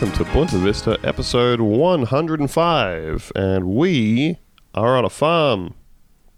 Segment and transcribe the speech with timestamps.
[0.00, 3.32] Welcome to Bunta Vista episode 105.
[3.34, 4.38] And we
[4.72, 5.74] are on a farm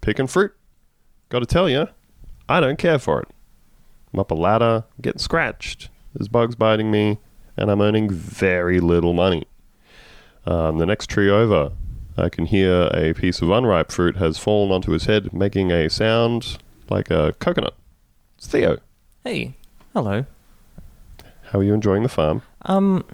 [0.01, 0.55] picking fruit.
[1.29, 1.89] Gotta tell you,
[2.49, 3.29] I don't care for it.
[4.15, 5.91] I'm up a ladder, getting scratched.
[6.15, 7.19] There's bugs biting me,
[7.55, 9.47] and I'm earning very little money.
[10.47, 11.73] Um, the next tree over,
[12.17, 15.91] I can hear a piece of unripe fruit has fallen onto his head, making a
[15.91, 16.57] sound
[16.89, 17.75] like a coconut.
[18.39, 18.79] It's Theo.
[19.23, 19.55] Hey,
[19.93, 20.25] hello.
[21.51, 22.41] How are you enjoying the farm?
[22.63, 23.05] Um,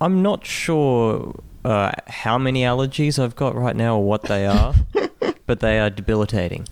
[0.00, 4.74] I'm not sure uh, how many allergies I've got right now or what they are,
[5.46, 6.66] but they are debilitating.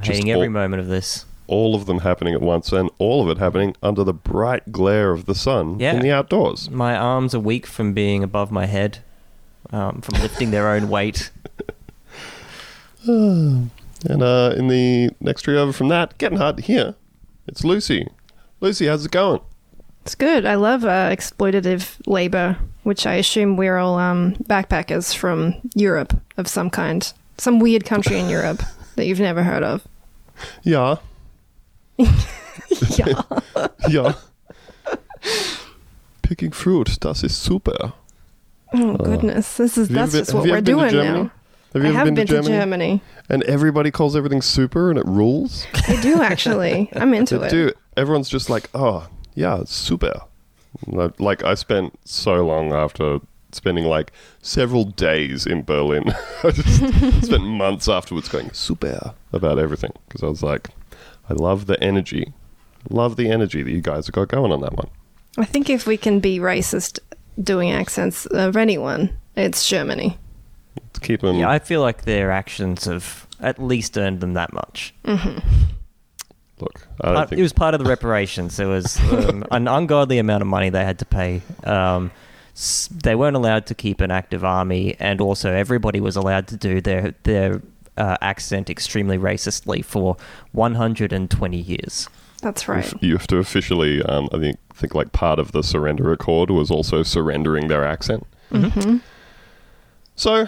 [0.00, 1.26] Just hating every moment of this.
[1.46, 5.12] all of them happening at once, and all of it happening under the bright glare
[5.12, 5.92] of the sun Yeah.
[5.94, 6.70] in the outdoors.
[6.70, 8.98] My arms are weak from being above my head,
[9.70, 11.30] um, from lifting their own weight.
[13.04, 13.70] And
[14.22, 16.96] uh, in the next tree over from that, getting hard to hear,
[17.46, 18.06] it's Lucy.
[18.60, 19.40] Lucy, how's it going?
[20.04, 20.44] It's good.
[20.46, 26.48] I love uh, exploitative labor, which I assume we're all um, backpackers from Europe of
[26.48, 27.12] some kind.
[27.38, 28.62] Some weird country in Europe
[28.96, 29.86] that you've never heard of.
[30.62, 30.96] Yeah,
[31.98, 33.22] Yeah.
[33.88, 34.14] yeah.
[36.22, 37.92] Picking fruit, das ist super.
[38.74, 39.56] Oh, goodness.
[39.56, 41.30] This is been- just what we're ever been to doing now.
[41.74, 42.48] Have you I ever have been, been, to, Germany?
[42.52, 43.02] to Germany.
[43.28, 45.66] And everybody calls everything super and it rules?
[45.88, 46.90] I do actually.
[46.94, 47.50] I'm into They it.
[47.50, 47.72] do.
[47.96, 50.20] Everyone's just like, oh, yeah, super.
[50.86, 53.18] Like- Like, I spent so long after
[53.52, 56.04] spending like several days in Berlin.
[56.42, 60.70] I just spent months afterwards going super about everything because I was like,
[61.28, 62.32] I love the energy.
[62.90, 64.88] Love the energy that you guys have got going on that one.
[65.38, 66.98] I think if we can be racist
[67.42, 70.18] doing accents of anyone, it's Germany.
[70.94, 71.36] To keep them.
[71.36, 74.94] Yeah, I feel like their actions have at least earned them that much.
[75.04, 75.38] Mm-hmm.
[76.62, 78.56] Look, I don't Part- think it was part of the reparations.
[78.56, 81.42] There was um, an ungodly amount of money they had to pay.
[81.64, 82.10] Um,
[82.90, 86.80] they weren't allowed to keep an active army, and also everybody was allowed to do
[86.80, 87.62] their their
[87.96, 90.16] uh, accent extremely racistly for
[90.52, 92.08] 120 years.
[92.40, 92.92] That's right.
[93.02, 94.02] you have to officially.
[94.02, 98.26] Um, I think think like part of the surrender accord was also surrendering their accent.
[98.50, 98.96] hmm
[100.16, 100.46] So,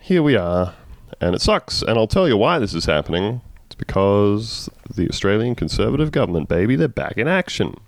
[0.00, 0.74] here we are,
[1.20, 1.82] and it sucks.
[1.82, 3.40] And I'll tell you why this is happening.
[3.68, 7.78] It's because the Australian Conservative government, baby, they're back in action.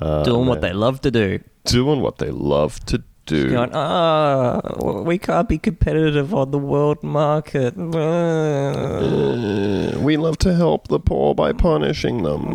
[0.00, 1.40] Uh, doing what they're love to do.
[1.64, 3.50] doing what they love to do.
[3.50, 4.60] Going, ah,
[5.02, 7.74] we can't be competitive on the world market.
[7.76, 12.54] Ah." Uh, we love to help the poor by punishing them.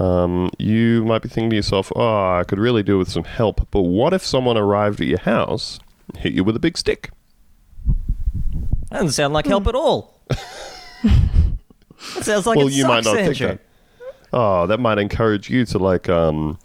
[0.00, 3.66] Um, you might be thinking to yourself, "Oh, I could really do with some help."
[3.72, 7.10] But what if someone arrived at your house, and hit you with a big stick?
[8.90, 10.20] That doesn't sound like help at all.
[11.02, 13.34] that sounds like well, it you might not Andrew.
[13.48, 14.08] think that.
[14.32, 16.58] Oh, that might encourage you to like um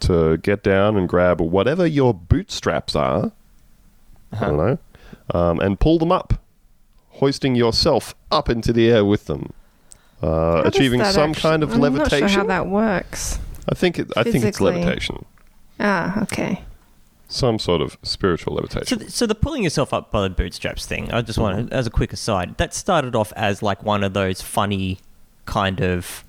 [0.00, 3.32] to get down and grab whatever your bootstraps are.
[4.32, 4.78] I don't know,
[5.38, 6.34] um, and pull them up,
[7.10, 9.52] hoisting yourself up into the air with them,
[10.22, 12.20] uh, How does achieving that some actu- kind of I'm levitation.
[12.22, 13.38] not sure how that works.
[13.68, 15.24] I think it, I think it's levitation,
[15.78, 16.62] Ah, okay.
[17.32, 18.86] Some sort of spiritual levitation.
[18.86, 21.74] So, th- so the pulling yourself up by the bootstraps thing, I just want to,
[21.76, 24.98] as a quick aside, that started off as like one of those funny
[25.46, 26.24] kind of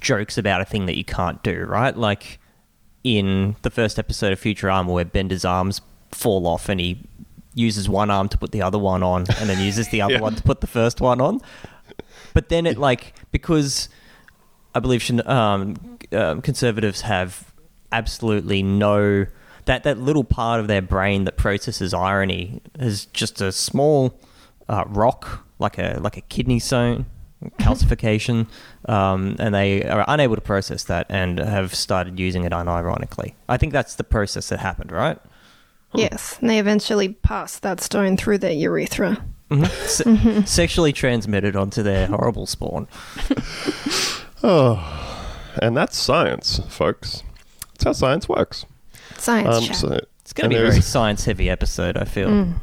[0.00, 1.96] jokes about a thing that you can't do, right?
[1.96, 2.38] Like
[3.04, 5.80] in the first episode of Futurama where Bender's arms
[6.12, 7.00] fall off and he
[7.54, 10.20] uses one arm to put the other one on and then uses the other Yeah.
[10.20, 11.40] one to put the first one on.
[12.34, 13.88] But then it like because
[14.74, 15.74] I believe um,
[16.12, 17.52] um, conservatives have
[17.90, 19.26] absolutely no
[19.68, 24.18] that that little part of their brain that processes irony is just a small
[24.68, 27.06] uh, rock, like a like a kidney stone
[27.60, 28.48] calcification,
[28.86, 33.34] um, and they are unable to process that and have started using it unironically.
[33.48, 35.18] I think that's the process that happened, right?
[35.94, 39.24] Yes, and they eventually passed that stone through their urethra.
[39.86, 42.88] Se- Sexually transmitted onto their horrible spawn.
[44.42, 47.22] oh, and that's science, folks.
[47.72, 48.66] That's how science works.
[49.20, 49.76] Science Um, chat.
[49.76, 51.96] so, It's going to be a very science-heavy episode.
[51.96, 52.28] I feel.
[52.28, 52.54] Mm.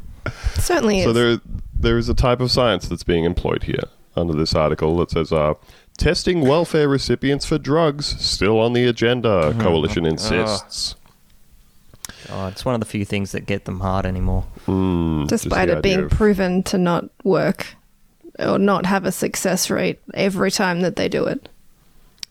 [0.58, 1.14] Certainly So is.
[1.14, 1.40] there,
[1.78, 3.84] there is a type of science that's being employed here
[4.16, 5.54] under this article that says, uh,
[5.98, 10.94] "Testing welfare recipients for drugs still on the agenda." Coalition insists.
[12.30, 14.44] Oh, it's one of the few things that get them hard anymore.
[14.66, 17.76] Mm, Despite it being of- proven to not work
[18.38, 21.48] or not have a success rate every time that they do it.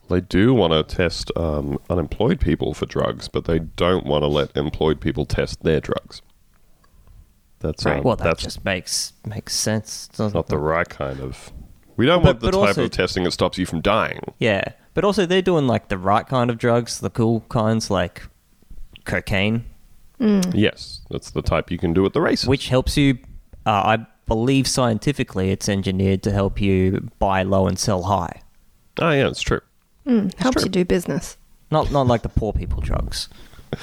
[0.08, 4.28] They do want to test um, unemployed people for drugs, but they don't want to
[4.28, 6.22] let employed people test their drugs.
[7.60, 7.98] That's Right.
[7.98, 10.08] um, Well, that that's just makes makes sense.
[10.08, 11.52] doesn't not the right kind of.
[11.96, 14.20] We don't But- want the type also- of testing that stops you from dying.
[14.38, 14.62] Yeah,
[14.94, 18.22] But also, they're doing like the right kind of drugs, the cool kinds like
[19.04, 19.64] cocaine,
[20.18, 22.48] Yes, that's the type you can do at the races.
[22.48, 23.18] which helps you.
[23.66, 28.40] Uh, I believe scientifically, it's engineered to help you buy low and sell high.
[29.00, 29.60] oh, yeah, it's true.
[30.06, 30.64] Mm, helps true.
[30.64, 31.36] you do business.
[31.70, 33.28] Not not like the poor people drugs.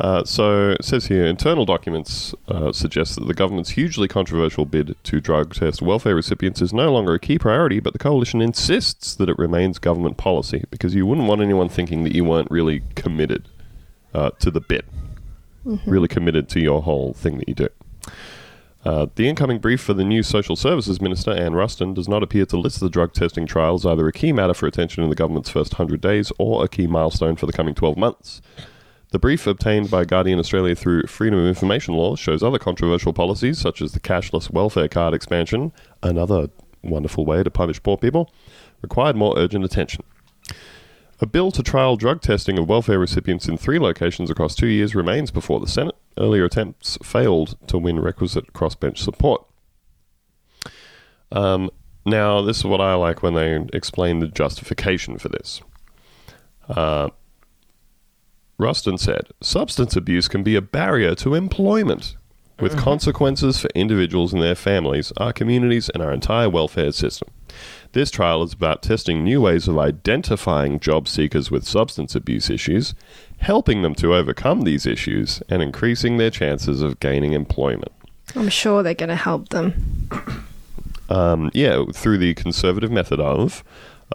[0.00, 4.96] Uh, so it says here internal documents uh, suggest that the government's hugely controversial bid
[5.04, 9.14] to drug test welfare recipients is no longer a key priority, but the coalition insists
[9.14, 12.82] that it remains government policy because you wouldn't want anyone thinking that you weren't really
[12.94, 13.46] committed
[14.14, 14.86] uh, to the bit,
[15.84, 17.68] really committed to your whole thing that you do.
[18.82, 22.46] Uh, the incoming brief for the new Social Services Minister, Anne Ruston, does not appear
[22.46, 25.50] to list the drug testing trials either a key matter for attention in the government's
[25.50, 28.40] first 100 days or a key milestone for the coming 12 months.
[29.10, 33.58] The brief obtained by Guardian Australia through Freedom of Information Law shows other controversial policies,
[33.58, 35.72] such as the cashless welfare card expansion,
[36.02, 36.48] another
[36.82, 38.32] wonderful way to punish poor people,
[38.80, 40.04] required more urgent attention.
[41.22, 44.94] A bill to trial drug testing of welfare recipients in three locations across two years
[44.94, 45.94] remains before the Senate.
[46.18, 49.44] Earlier attempts failed to win requisite crossbench support.
[51.30, 51.70] Um,
[52.06, 55.60] now, this is what I like when they explain the justification for this.
[56.68, 57.10] Uh,
[58.56, 62.16] Ruston said, substance abuse can be a barrier to employment,
[62.58, 67.28] with consequences for individuals and their families, our communities, and our entire welfare system.
[67.92, 72.94] This trial is about testing new ways of identifying job seekers with substance abuse issues,
[73.38, 77.90] helping them to overcome these issues, and increasing their chances of gaining employment.
[78.36, 80.08] I'm sure they're going to help them.
[81.08, 83.64] Um, yeah, through the conservative method of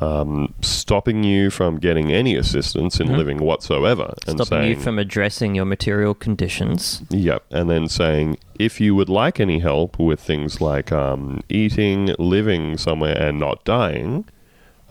[0.02, 5.00] um, stopping you from getting any assistance in living whatsoever, and Stopping saying, you from
[5.00, 7.02] addressing your material conditions.
[7.10, 12.14] Yep, and then saying if you would like any help with things like um, eating,
[12.20, 14.26] living somewhere, and not dying,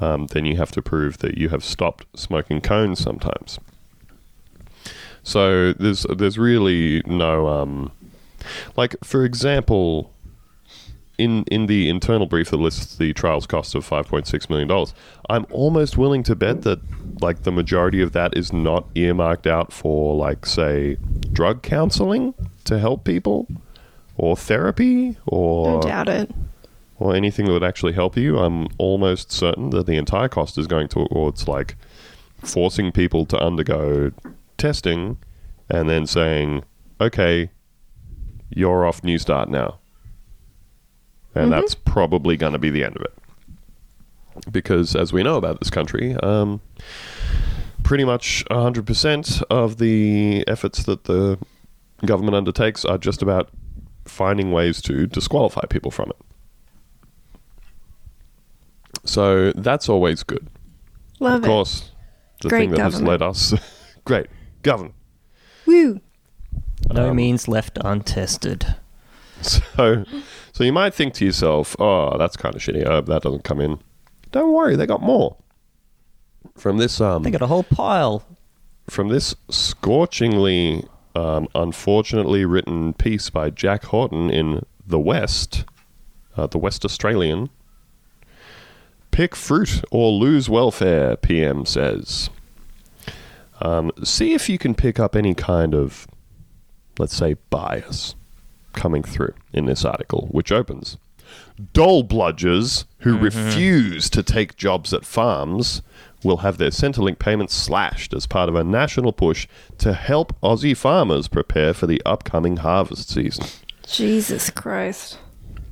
[0.01, 3.59] um, then you have to prove that you have stopped smoking cones sometimes.
[5.23, 7.93] So there's there's really no um,
[8.77, 10.14] like for example,
[11.19, 14.69] in in the internal brief that lists the trial's cost of five point six million
[14.69, 14.95] dollars,
[15.29, 16.81] I'm almost willing to bet that
[17.21, 20.97] like the majority of that is not earmarked out for like say
[21.33, 22.35] drug counseling
[22.65, 23.47] to help people
[24.17, 26.31] or therapy I or doubt it.
[26.99, 28.39] or anything that would actually help you.
[28.39, 31.77] I'm almost certain that the entire cost is going towards like
[32.43, 34.13] forcing people to undergo
[34.59, 35.17] testing
[35.71, 36.63] and then saying,
[37.01, 37.51] okay,
[38.51, 39.79] you're off Newstart now.
[41.35, 44.53] And that's probably going to be the end of it.
[44.53, 46.61] Because as we know about this country, um,
[47.83, 51.39] pretty much 100% of the efforts that the
[52.05, 53.51] government undertakes are just about
[54.05, 56.17] finding ways to disqualify people from it.
[59.05, 60.49] So that's always good.
[61.21, 61.91] Love of course,
[62.43, 63.21] the Great thing that has government.
[63.21, 63.55] led us.
[64.05, 64.27] great.
[64.63, 64.93] Govern.
[65.67, 66.01] Woo!
[66.91, 68.77] No Um, means left untested.
[69.43, 70.05] So,
[70.55, 72.87] so you might think to yourself, "Oh, that's kind of shitty.
[72.87, 73.81] I hope that doesn't come in."
[74.31, 75.37] Don't worry, they got more.
[76.57, 78.23] From this, um, They got a whole pile.
[78.89, 85.65] from this scorchingly, um, unfortunately written piece by Jack Horton in the West,
[86.37, 87.51] uh, the West Australian.
[89.11, 92.31] Pick fruit or lose welfare, PM says.
[93.61, 96.07] Um, see if you can pick up any kind of,
[96.99, 98.15] let's say, bias
[98.75, 100.97] coming through in this article, which opens.
[101.73, 105.83] Dole bludgers who refuse to take jobs at farms
[106.23, 109.47] will have their Centrelink payments slashed as part of a national push
[109.79, 113.47] to help Aussie farmers prepare for the upcoming harvest season.
[113.87, 115.19] Jesus Christ.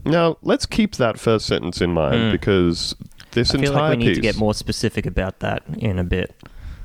[0.04, 2.94] Now, let's keep that first sentence in mind because
[3.32, 6.04] this I feel entire like we need to get more specific about that in a
[6.04, 6.35] bit.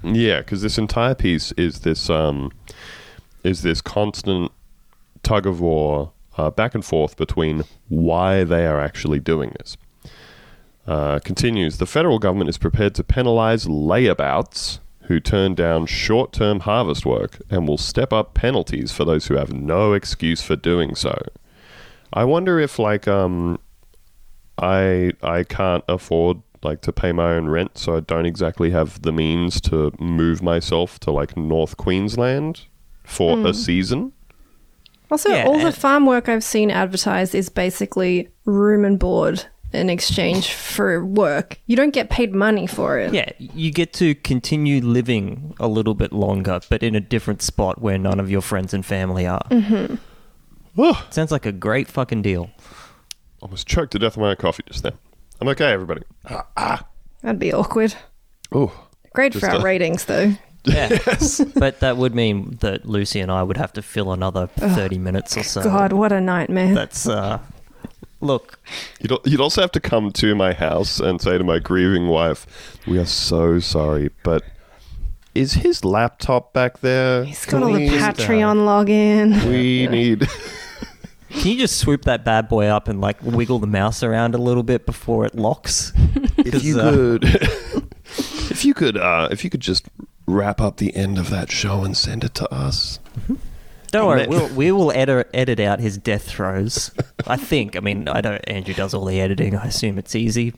[0.04, 2.52] yeah, because this entire piece is this um,
[3.44, 4.52] is this constant
[5.24, 9.78] tug of war uh, back and forth between why they are actually doing this.
[10.86, 16.62] Uh, continues the federal government is prepared to penalize layabouts who turn down short term
[16.62, 20.96] harvest work and will step up penalties for those who have no excuse for doing
[20.96, 21.18] so.
[22.14, 23.60] I wonder if like um
[24.58, 29.02] I I can't afford like to pay my own rent so I don't exactly have
[29.02, 32.66] the means to move myself to like North Queensland
[33.04, 34.14] for a season.
[35.10, 39.90] Also, Yeah, all the farm work I've seen advertised is basically room and board in
[39.90, 41.60] exchange for work.
[41.66, 43.14] You don't get paid money for it.
[43.14, 47.82] Yeah, you get to continue living a little bit longer, but in a different spot
[47.82, 49.46] where none of your friends and family are.
[50.78, 52.50] Oh, Sounds like a great fucking deal.
[53.42, 54.94] almost choked to death on my own coffee just then.
[55.42, 56.02] I'm okay, everybody.
[57.22, 57.96] That'd be awkward.
[58.52, 58.72] Oh,
[59.14, 60.34] Great for Just our a- ratings, though.
[60.68, 60.98] Yeah.
[61.56, 65.38] but that would mean that Lucy and I would have to fill another 30 minutes
[65.38, 65.64] or so.
[65.64, 66.74] God, what a nightmare.
[66.74, 67.40] That's, uh,
[68.22, 68.60] look,
[69.00, 72.08] you'd, al- you'd also have to come to my house and say to my grieving
[72.08, 72.46] wife,
[72.88, 74.44] "We are so sorry, but
[75.36, 77.24] is his laptop back there?
[77.24, 79.48] He's got all the we- Patreon login.
[79.50, 80.28] We need."
[81.30, 84.38] can you just swoop that bad boy up and, like, wiggle the mouse around a
[84.40, 85.92] little bit before it locks?
[86.38, 87.24] if you uh, could,
[88.50, 89.86] if you could, uh, if you could just
[90.28, 93.00] wrap up the end of that show and send it to us.
[93.90, 96.92] Don't worry, we'll, we will edit, edit out his death throes.
[97.26, 97.76] I think.
[97.78, 98.38] I mean, I don't.
[98.50, 99.56] Andrew does all the editing.
[99.56, 100.54] I assume it's easy.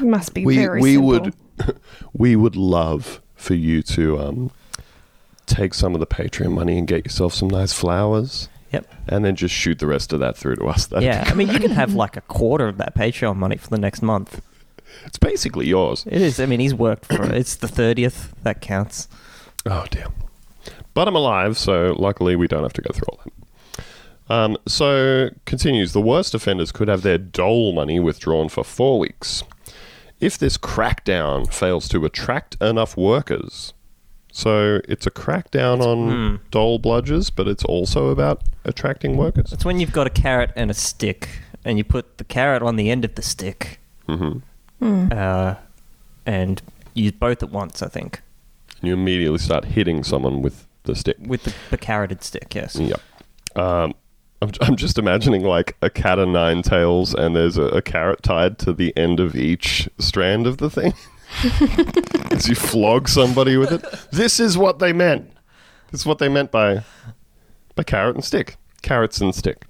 [0.00, 1.08] Must be we very we simple.
[1.08, 1.34] would
[2.14, 4.50] we would love for you to um,
[5.44, 8.86] take some of the Patreon money and get yourself some nice flowers, Yep.
[9.08, 10.86] and then just shoot the rest of that through to us.
[10.88, 11.24] That'd Yeah.
[11.26, 14.00] I mean, you can have like a quarter of that Patreon money for the next
[14.00, 14.40] month.
[15.04, 16.04] It's basically yours.
[16.06, 16.40] It is.
[16.40, 17.32] I mean, he's worked for it.
[17.34, 18.34] It's the thirtieth.
[18.42, 19.08] That counts.
[19.64, 20.06] Oh dear.
[20.94, 23.32] But I'm alive, so luckily we don't have to go through all that.
[24.28, 25.92] Um, so continues.
[25.92, 29.42] The worst offenders could have their dole money withdrawn for four weeks.
[30.18, 33.74] If this crackdown fails to attract enough workers,
[34.32, 36.36] so it's a crackdown on Hmm.
[36.50, 39.52] dole bludgers, but it's also about attracting workers.
[39.52, 41.28] It's when you've got a carrot and a stick,
[41.64, 43.78] and you put the carrot on the end of the stick,
[44.80, 45.54] hmm uh,
[46.24, 46.62] and
[46.94, 47.82] use both at once.
[47.82, 48.20] I think
[48.80, 51.16] And You immediately start hitting someone with the stick.
[51.20, 52.54] with the, the carroted stick.
[52.54, 52.76] Yes.
[52.76, 53.00] Yep.
[53.56, 53.94] Um,
[54.42, 58.22] I'm, I'm just imagining like a cat of nine tails, and there's a, a carrot
[58.22, 60.92] tied to the end of each strand of the thing.
[62.30, 63.82] As you flog somebody with it.
[64.12, 65.30] This is what they meant.
[65.90, 66.82] This is what they meant by
[67.74, 68.56] by carrot and stick.
[68.82, 69.66] Carrots and stick.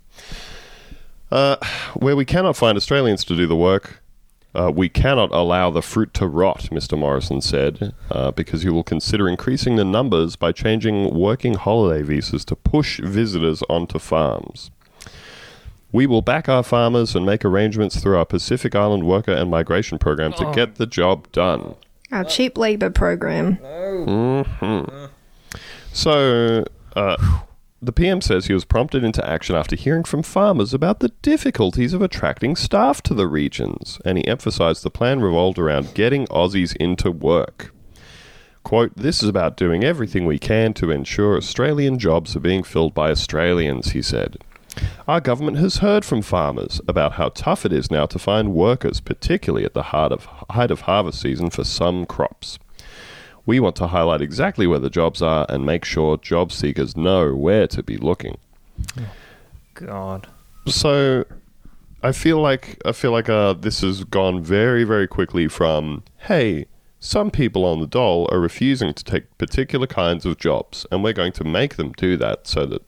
[1.31, 1.57] Uh,
[1.95, 4.03] where we cannot find Australians to do the work,
[4.57, 6.99] uh, we cannot allow the fruit to rot, Mr.
[6.99, 12.45] Morrison said, uh, because he will consider increasing the numbers by changing working holiday visas
[12.47, 14.71] to push visitors onto farms.
[15.93, 19.99] We will back our farmers and make arrangements through our Pacific Island Worker and Migration
[19.99, 21.75] Program to get the job done.
[22.11, 23.59] Our cheap labour program.
[25.93, 27.17] So, uh,
[27.81, 31.93] the PM says he was prompted into action after hearing from farmers about the difficulties
[31.93, 36.75] of attracting staff to the regions, and he emphasized the plan revolved around getting Aussies
[36.77, 37.75] into work.
[38.63, 42.95] Quote, This is about doing everything we can to ensure Australian jobs are being filled
[42.95, 44.39] by Australians, he said.
[45.07, 49.01] Our government has heard from farmers about how tough it is now to find workers,
[49.01, 52.59] particularly at the heart of, height of harvest season for some crops.
[53.47, 57.35] We want to highlight exactly where the jobs are and make sure job seekers know
[57.35, 58.39] where to be looking.
[59.75, 60.27] God.
[60.67, 61.25] So,
[62.03, 66.67] I feel like I feel like uh, this has gone very, very quickly from hey,
[66.99, 71.13] some people on the dole are refusing to take particular kinds of jobs, and we're
[71.13, 72.83] going to make them do that so that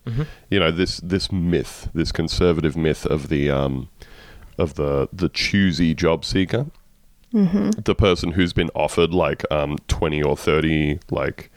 [0.51, 3.89] you know this this myth, this conservative myth of the um,
[4.57, 6.67] of the the choosy job seeker,
[7.33, 11.51] the person who's been offered like um, twenty or thirty like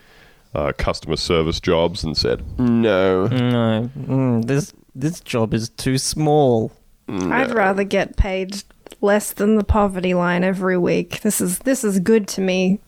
[0.54, 3.28] uh, customer service jobs and said no.
[3.28, 6.72] No, mm, this this job is too small.
[7.08, 8.64] I'd rather get paid
[9.02, 11.22] less than the poverty line every week.
[11.22, 12.80] This is this is good to me.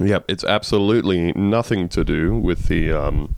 [0.00, 3.34] Yep, it's absolutely nothing to do with the um,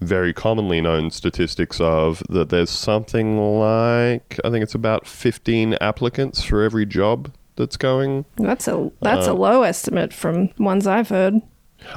[0.00, 6.44] very commonly known statistics of that there's something like I think it's about 15 applicants
[6.44, 8.24] for every job that's going.
[8.36, 11.40] That's a that's a Uh, low estimate from ones I've heard.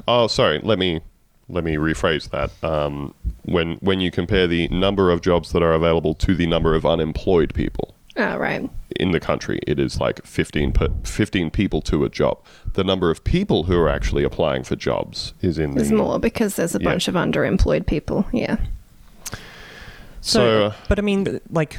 [0.07, 1.01] Oh, sorry, let me
[1.47, 2.51] let me rephrase that.
[2.67, 3.13] Um,
[3.43, 6.85] when when you compare the number of jobs that are available to the number of
[6.85, 8.69] unemployed people Oh, right.
[8.97, 12.37] in the country, it is like 15 per, 15 people to a job.
[12.73, 16.19] The number of people who are actually applying for jobs is in There's the more
[16.19, 16.89] because there's a Yeah.
[16.89, 18.25] bunch of underemployed people.
[18.33, 18.57] Yeah.
[19.31, 19.37] So,
[20.21, 21.77] So, uh, but I mean, like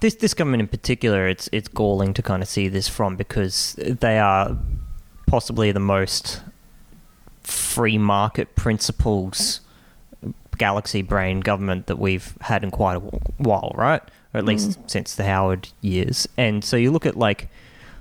[0.00, 3.74] this this government in particular, it's it's galling to kind of see this from because
[3.78, 4.56] they are
[5.26, 6.42] possibly the most
[7.42, 9.60] free market principles
[10.58, 14.02] galaxy brain government that we've had in quite a while, right?
[14.34, 14.88] Or at least mm-hmm.
[14.88, 16.28] since the Howard years.
[16.36, 17.48] And so you look at like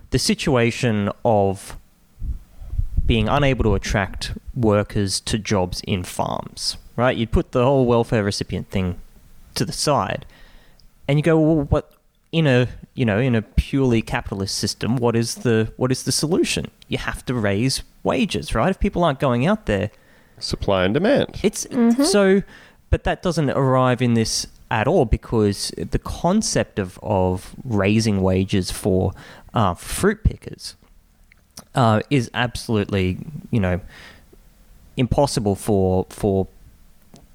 [0.10, 1.78] the situation of
[3.06, 7.16] being unable to attract workers to jobs in farms, right?
[7.16, 9.00] You'd put the whole welfare recipient thing
[9.56, 10.26] to the side,
[11.08, 11.94] and you go, well, what
[12.32, 16.12] in a you know in a purely capitalist system, what is the what is the
[16.12, 16.66] solution?
[16.88, 18.70] You have to raise wages, right?
[18.70, 19.92] If people aren't going out there,
[20.40, 21.40] supply and demand.
[21.44, 21.68] it's
[22.12, 22.44] so,
[22.90, 28.70] but that doesn't arrive in this at all because the concept of, of raising wages
[28.70, 29.14] for
[29.54, 30.76] uh, fruit pickers
[31.74, 33.18] uh, is absolutely,
[33.52, 33.80] you know,
[34.98, 36.48] impossible for for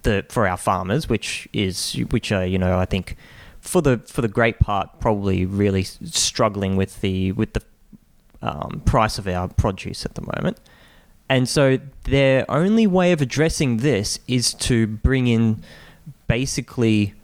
[0.02, 3.16] the for our farmers, which is which are you know I think
[3.62, 7.62] for the for the great part probably really struggling with the with the
[8.42, 10.58] um, price of our produce at the moment.
[11.30, 15.62] And so their only way of addressing this is to bring in
[16.26, 17.14] basically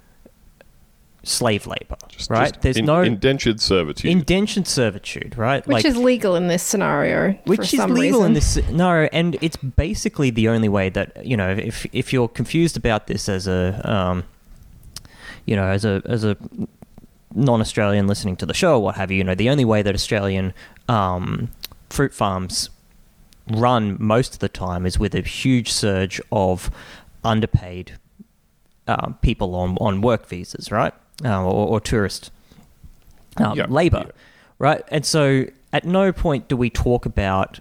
[1.25, 2.50] slave labor, Just, right?
[2.52, 4.11] just There's in- no indentured servitude.
[4.11, 5.66] indentured servitude, right?
[5.66, 7.33] Which is legal in this scenario.
[7.45, 8.26] which for is some legal reason.
[8.28, 11.50] in this scenario, and it's basically the only way that you know.
[11.50, 14.25] If if you're confused about this as a, um,
[15.48, 16.36] you know, as a as a
[17.34, 19.94] non-Australian listening to the show or what have you, you know, the only way that
[19.94, 20.52] Australian
[20.88, 21.48] um,
[21.90, 22.70] fruit farms
[23.50, 26.70] run most of the time is with a huge surge of
[27.24, 27.92] underpaid
[28.86, 32.30] um, people on on work visas, right, uh, or, or tourist
[33.38, 34.12] um, Yeah, labor yeah.
[34.58, 34.82] right?
[34.88, 37.60] And so at no point do we talk about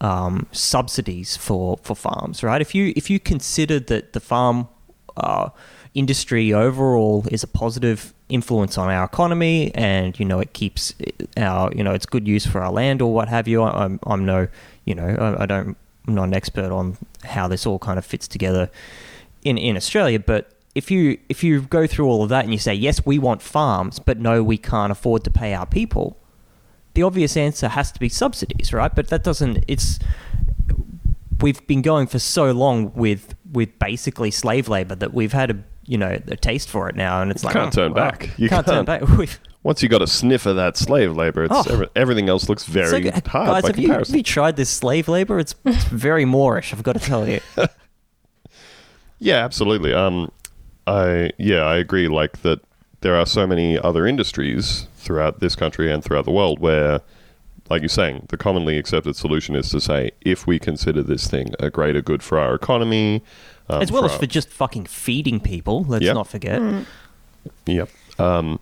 [0.00, 2.60] um, subsidies for, for farms, right?
[2.60, 4.68] If you if you consider that the farm
[5.16, 5.48] uh,
[5.96, 10.94] industry overall is a positive influence on our economy, and you know it keeps
[11.36, 13.62] our you know it's good use for our land or what have you.
[13.62, 14.48] I'm I'm no
[14.84, 15.76] you know I, don't
[16.06, 18.70] I'm not an expert on how this all kind of fits together
[19.42, 22.58] in in Australia, but if you if you go through all of that and you
[22.58, 26.18] say yes, we want farms, but no, we can't afford to pay our people,
[26.92, 28.94] the obvious answer has to be subsidies, right?
[28.94, 29.64] But that doesn't.
[29.66, 29.98] It's
[31.40, 35.64] we've been going for so long with with basically slave labor that we've had a
[35.86, 38.30] you know a taste for it now, and it's like can't oh, turn well, back.
[38.38, 39.18] You can't, turn can't.
[39.18, 39.28] back.
[39.62, 41.64] Once you got a sniff of that slave labor, it's Oh.
[41.68, 44.70] every- everything else looks very so, hard guys, by have you, have you tried this
[44.70, 45.40] slave labor?
[45.40, 47.40] It's, it's very moreish, I've got to tell you.
[49.18, 49.94] Yeah, absolutely.
[49.94, 50.30] Um,
[50.86, 52.08] I yeah, I agree.
[52.08, 52.60] Like that,
[53.00, 57.00] there are so many other industries throughout this country and throughout the world where,
[57.70, 61.54] like you're saying, the commonly accepted solution is to say, if we consider this thing
[61.60, 63.22] a greater good for our economy,
[63.68, 65.84] um, as well as our- for just fucking feeding people.
[65.84, 66.14] Let's Yep.
[66.14, 66.60] not forget.
[67.66, 67.88] Yep.
[68.18, 68.58] Um,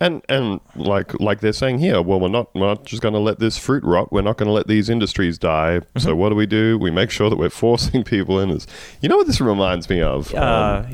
[0.00, 3.20] and and like like they're saying here, well, we're not we're not just going to
[3.20, 4.12] let this fruit rot.
[4.12, 5.80] We're not going to let these industries die.
[5.96, 6.18] So Mm-hmm.
[6.18, 6.78] what do we do?
[6.78, 8.50] We make sure that we're forcing people in.
[8.50, 8.66] As
[9.00, 10.32] you know what this reminds me of?
[10.34, 10.84] Um, Uh,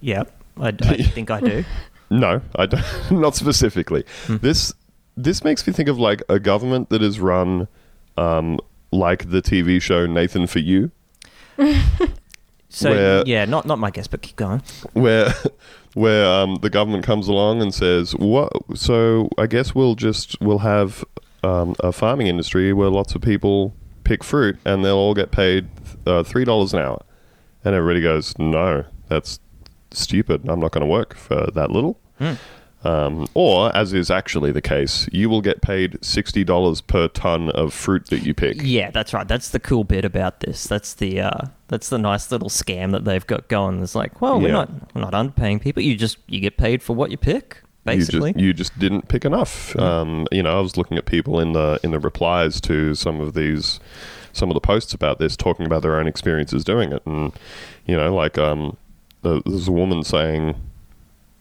[0.00, 0.24] yeah,
[0.60, 0.72] I, I
[1.14, 1.64] think I do.
[2.10, 2.84] no, I don't.
[3.10, 4.04] Not specifically.
[4.26, 4.36] Hmm.
[4.36, 4.72] This
[5.16, 7.66] this makes me think of like a government that is run
[8.18, 8.60] um,
[8.92, 10.90] like the TV show Nathan for You.
[12.74, 14.60] So Where- yeah, not not my guess, but keep going.
[14.94, 15.32] where
[15.94, 18.52] where um, the government comes along and says, "What?
[18.74, 21.04] So I guess we'll just we'll have
[21.44, 25.68] um, a farming industry where lots of people pick fruit and they'll all get paid
[26.04, 27.00] uh, three dollars an hour,"
[27.64, 29.38] and everybody goes, "No, that's
[29.92, 30.48] stupid.
[30.48, 31.98] I'm not going to work for that little."
[32.82, 37.50] Um, or, as is actually the case, you will get paid sixty dollars per ton
[37.50, 38.56] of fruit that you pick.
[38.60, 39.26] Yeah, that's right.
[39.26, 40.66] That's the cool bit about this.
[40.66, 43.82] That's the uh, that's the nice little scam that they've got going.
[43.82, 44.54] It's like, well, we're Yeah.
[44.54, 45.82] not we're not underpaying people.
[45.82, 48.28] You just you get paid for what you pick, basically.
[48.28, 49.74] You just, you just didn't pick enough.
[49.76, 53.20] Um, you know, I was looking at people in the in the replies to some
[53.20, 53.80] of these,
[54.32, 57.32] some of the posts about this, talking about their own experiences doing it, and
[57.86, 58.76] you know, like um,
[59.22, 60.54] there's a woman saying,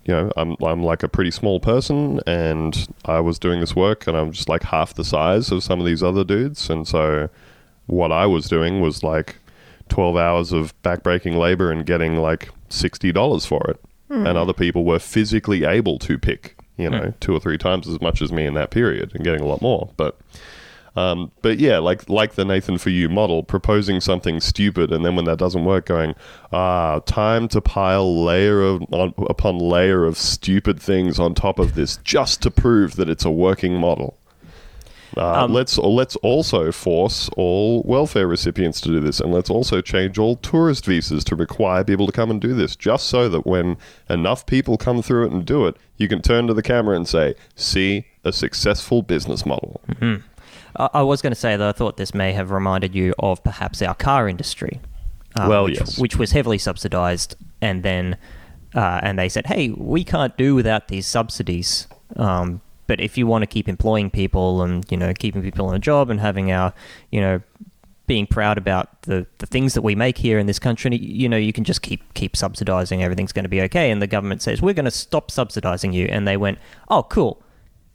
[0.05, 4.07] you know, I'm I'm like a pretty small person, and I was doing this work,
[4.07, 7.29] and I'm just like half the size of some of these other dudes, and so
[7.85, 9.35] what I was doing was like
[9.89, 13.79] 12 hours of backbreaking labor and getting like $60 for it.
[14.27, 17.99] And other people were physically able to pick, you know, two or three times as
[17.99, 19.89] much as me in that period and getting a lot more.
[19.97, 20.19] But
[20.95, 25.15] um, but yeah, like like the Nathan for you model, proposing something stupid, and then
[25.15, 26.13] when that doesn't work, going,
[26.51, 31.73] ah, time to pile layer of on, upon layer of stupid things on top of
[31.73, 34.19] this, just to prove that it's a working model.
[35.15, 39.81] Uh, Um, let's let's also force all welfare recipients to do this, and let's also
[39.81, 43.45] change all tourist visas to require people to come and do this, just so that
[43.45, 43.77] when
[44.09, 47.07] enough people come through it and do it, you can turn to the camera and
[47.07, 49.81] say, "See, a successful business model."
[50.75, 53.43] I, I was going to say that I thought this may have reminded you of
[53.43, 54.79] perhaps our car industry.
[55.35, 55.99] uh, Well, which, yes.
[55.99, 58.17] which was heavily subsidized, and then
[58.73, 63.25] uh, and they said, "Hey, we can't do without these subsidies." Um, but if you
[63.27, 66.51] want to keep employing people and you know keeping people on a job and having
[66.51, 66.73] our
[67.11, 67.41] you know
[68.05, 71.37] being proud about the, the things that we make here in this country, you know,
[71.37, 73.01] you can just keep keep subsidizing.
[73.01, 73.91] Everything's going to be okay.
[73.91, 76.57] And the government says we're going to stop subsidizing you, and they went,
[76.89, 77.41] "Oh, cool,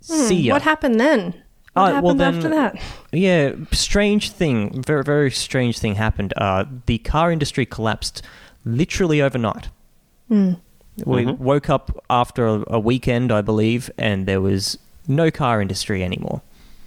[0.01, 1.35] see ya." What happened then?
[1.75, 2.83] What Uh, well, happened then- after that?
[3.13, 4.83] Yeah, strange thing.
[4.83, 6.33] Very, very strange thing happened.
[6.39, 8.23] Uh, the car industry collapsed
[8.65, 9.69] literally overnight.
[11.07, 11.39] We Mhm.
[11.39, 16.43] woke up after a, a weekend, I believe, and there was no car industry anymore.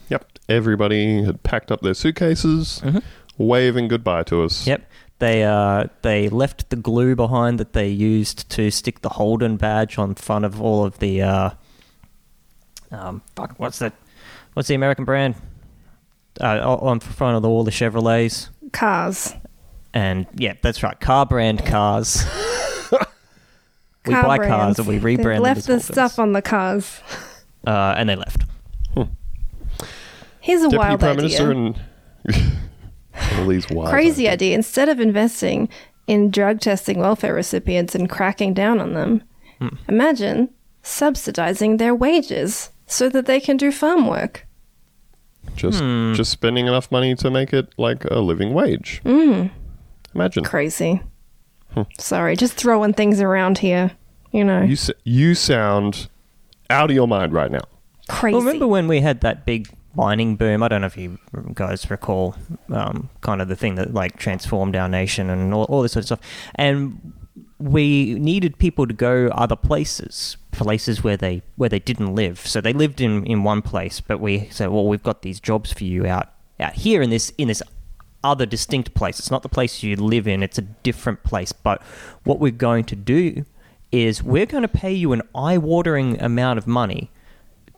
[0.10, 0.26] Yep.
[0.50, 2.82] everybody had packed up their suitcases,
[3.38, 4.67] waving goodbye to us.
[4.67, 4.86] Yep.
[5.19, 9.97] They uh, they left the glue behind that they used to stick the Holden badge
[9.97, 11.50] on front of all of the uh,
[12.91, 13.93] um, fuck, what's that?
[14.54, 15.36] What's the American brand?
[16.41, 18.50] Uh, o- on front of all the Chevrolets.
[18.74, 19.34] Cars.
[19.93, 22.26] And yeah, that's right, car brand cars.
[24.06, 24.52] we Car buy brands.
[24.78, 25.92] cars and we They've rebrand them left as the Holdens.
[25.92, 27.00] stuff on the cars.
[27.68, 28.44] uh, and they left.
[30.40, 31.22] Here's a Deputy wild Prime idea.
[31.46, 31.82] Minister and
[33.40, 34.34] all these wild Crazy ideas.
[34.34, 34.56] idea.
[34.56, 35.70] Instead of investing
[36.08, 39.24] in drug testing welfare recipients and cracking down on them,
[39.60, 39.68] Hmm.
[39.88, 40.50] imagine
[40.82, 44.48] subsidizing their wages so that they can do farm work.
[45.56, 46.14] Just Hmm.
[46.16, 49.02] just spending enough money to make it like a living wage.
[49.06, 49.52] Mm.
[50.16, 51.02] Imagine Crazy.
[51.74, 51.82] Hmm.
[51.98, 53.92] Sorry, just throwing things around here.
[54.32, 56.08] You know, you s- you sound
[56.70, 57.62] out of your mind right now.
[58.08, 58.36] crazy.
[58.36, 60.64] Well, remember when we had that big mining boom?
[60.64, 61.18] I don't know if you
[61.54, 62.36] guys recall,
[62.70, 66.04] um, kind of the thing that like transformed our nation and all, all this sort
[66.04, 66.20] of stuff.
[66.56, 67.14] And
[67.58, 72.40] we needed people to go other places, places where they where they didn't live.
[72.40, 75.72] So they lived in, in one place, but we said, well, we've got these jobs
[75.72, 76.30] for you out
[76.60, 77.62] out here in this in this
[78.24, 79.20] other distinct place.
[79.20, 81.52] It's not the place you live in; it's a different place.
[81.52, 81.82] But
[82.24, 83.46] what we're going to do
[83.92, 87.12] is we're going to pay you an eye-watering amount of money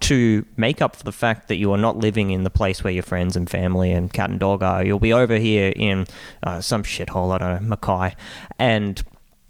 [0.03, 2.91] to make up for the fact that you are not living in the place where
[2.91, 4.83] your friends and family and cat and dog are.
[4.83, 6.05] You'll be over here in
[6.43, 8.15] uh, some shithole, I don't know, Mackay.
[8.59, 9.01] And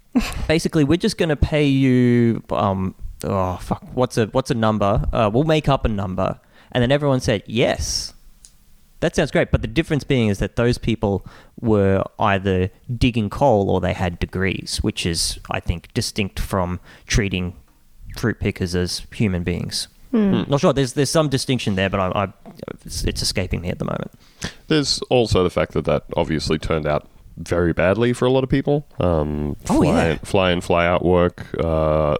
[0.47, 2.43] basically, we're just going to pay you.
[2.51, 3.83] Um, oh fuck!
[3.93, 5.05] What's a what's a number?
[5.11, 6.39] Uh, we'll make up a number,
[6.71, 8.12] and then everyone said yes.
[9.03, 11.25] That sounds great, but the difference being is that those people
[11.59, 17.53] were either digging coal or they had degrees, which is, I think, distinct from treating
[18.15, 19.89] fruit pickers as human beings.
[20.13, 20.71] Not sure.
[20.71, 22.33] There's there's some distinction there, but I, I
[22.85, 24.11] it's, it's escaping me at the moment.
[24.69, 28.49] There's also the fact that that obviously turned out very badly for a lot of
[28.49, 28.87] people.
[29.01, 30.17] Um, Oh, fly, yeah.
[30.23, 32.15] fly in, fly out work uh,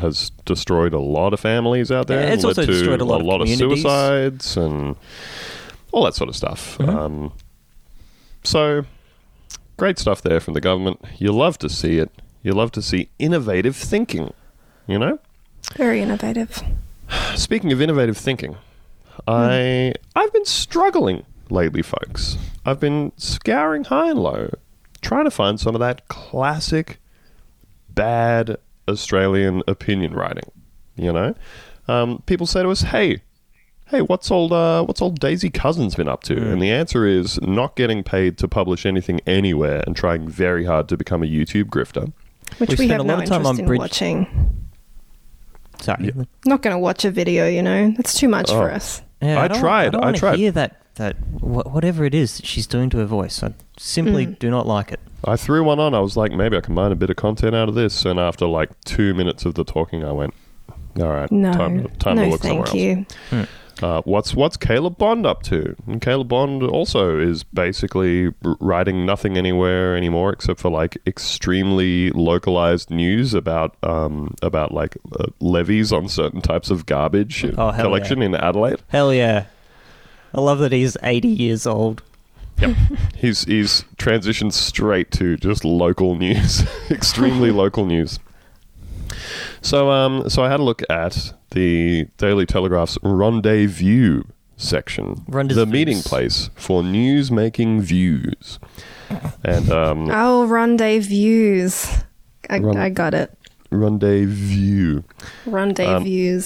[0.00, 2.22] has destroyed a lot of families out there.
[2.22, 4.96] Yeah, it's also destroyed a lot of of suicides and
[5.92, 6.78] all that sort of stuff.
[6.78, 6.90] Mm-hmm.
[6.90, 7.32] Um,
[8.44, 8.84] so
[9.76, 11.00] great stuff there from the government.
[11.18, 12.10] You love to see it.
[12.42, 14.32] You love to see innovative thinking.
[14.86, 15.18] You know.
[15.76, 16.62] Very innovative.
[17.34, 18.56] Speaking of innovative thinking,
[19.26, 22.36] I I've been struggling lately, folks.
[22.64, 24.50] I've been scouring high and low,
[25.02, 26.98] trying to find some of that classic
[27.90, 28.56] bad
[28.88, 30.50] Australian opinion writing.
[30.96, 31.34] You know,
[31.88, 33.22] um, people say to us, "Hey,
[33.88, 36.46] hey, what's old uh, what's old Daisy Cousens been up to?" Hmm.
[36.52, 40.88] And the answer is not getting paid to publish anything anywhere and trying very hard
[40.88, 42.12] to become a YouTube grifter.
[42.58, 44.68] Which We we, spent have a no lot of time interest on in Bridge- watching.
[45.80, 46.06] Sorry.
[46.16, 47.90] Yeah, Not going to watch a video, you know.
[47.96, 48.74] That's too much for Oh.
[48.74, 49.02] us.
[49.20, 50.36] I don't- tried, I, don't I tried.
[50.38, 53.42] hear that that wh- whatever it is that she's doing to her voice.
[53.42, 54.32] I simply hmm.
[54.38, 55.00] do not like it.
[55.24, 55.92] I threw one on.
[55.94, 58.04] I was like, maybe I can mine a bit of content out of this.
[58.06, 60.32] And after like two minutes of the talking, I went,
[60.98, 62.74] all right, No, time, time no, to look somewhere thank else.
[62.74, 63.06] you.
[63.30, 63.42] Hmm.
[63.82, 65.76] Uh, what's what's Caleb Bond up to?
[65.86, 72.90] And Caleb Bond also is basically writing nothing anywhere anymore except for like extremely localized
[72.90, 78.34] news about um, about like uh, levies on certain types of garbage Oh, collection in
[78.34, 78.80] Adelaide.
[78.88, 79.44] Hell yeah!
[80.32, 82.02] I love that he's eighty years old.
[82.58, 82.74] Yep.
[83.14, 88.18] he's he's transitioned straight to just local news, extremely local news.
[89.60, 94.24] So um so I had a look at the Daily Telegraph's Rendezview
[94.58, 95.64] section, Rendezvous.
[95.64, 98.58] the meeting place for news making views,
[99.42, 101.70] and um Oh, rendezvous.
[102.50, 103.36] I, Ren- I got it.
[103.70, 105.02] Rendezvous.
[105.46, 106.42] Rendezvous.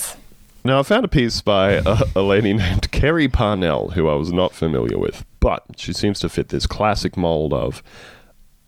[0.65, 4.33] Now, I found a piece by a, a lady named Kerry Parnell, who I was
[4.33, 7.83] not familiar with, but she seems to fit this classic mold of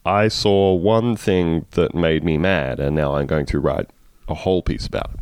[0.05, 3.89] I saw one thing that made me mad, and now I'm going to write
[4.29, 5.21] a whole piece about it.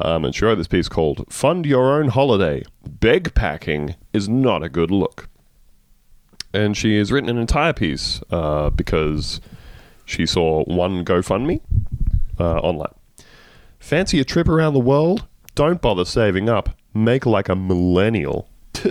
[0.00, 4.62] Um, and she wrote this piece called Fund Your Own Holiday Beg Packing is Not
[4.62, 5.28] a Good Look.
[6.52, 9.40] And she has written an entire piece uh, because
[10.04, 11.60] she saw one GoFundMe
[12.38, 12.94] uh, online.
[13.78, 15.26] Fancy a trip around the world?
[15.54, 16.70] Don't bother saving up.
[16.92, 18.48] Make like a millennial.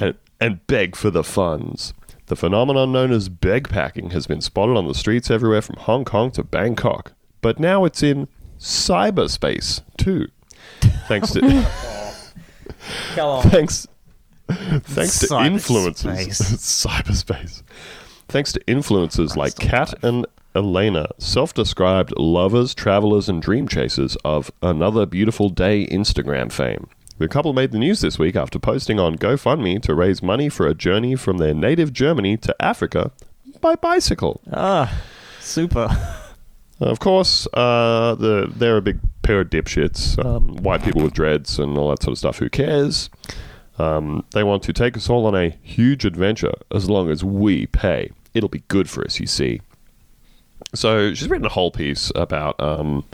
[0.00, 1.94] and, and beg for the funds.
[2.26, 6.04] The phenomenon known as beg packing has been spotted on the streets everywhere from Hong
[6.04, 7.12] Kong to Bangkok.
[7.40, 8.28] But now it's in
[8.62, 10.28] cyberspace too.
[11.08, 11.40] Thanks to
[13.42, 13.86] thanks
[14.48, 16.86] thanks to influencers Cyberspace.
[16.86, 17.62] cyberspace
[18.28, 25.06] thanks to influencers like kat and elena self-described lovers travelers and dream chasers of another
[25.06, 29.80] beautiful day instagram fame The couple made the news this week after posting on GoFundMe
[29.82, 33.10] to raise money for a journey from their native Germany to Africa
[33.60, 34.40] by bicycle.
[34.52, 35.02] Ah,
[35.40, 35.88] super.
[36.82, 41.58] Of course, uh, the, they're a big pair of dipshits, um, white people with dreads
[41.58, 42.38] and all that sort of stuff.
[42.38, 43.08] Who cares?
[43.78, 47.66] Um, they want to take us all on a huge adventure as long as we
[47.66, 48.10] pay.
[48.34, 49.60] It'll be good for us, you see.
[50.74, 53.04] So she's written a whole piece about um,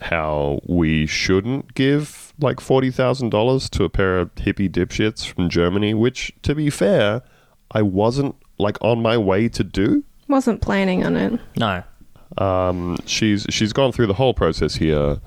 [0.00, 5.48] how we shouldn't give like forty thousand dollars to a pair of hippie dipshits from
[5.48, 5.94] Germany.
[5.94, 7.22] Which, to be fair,
[7.70, 10.04] I wasn't like on my way to do.
[10.28, 11.40] Wasn't planning on it.
[11.56, 11.82] No.
[12.38, 15.20] Um, she's she's gone through the whole process here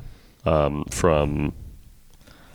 [0.46, 1.54] um, from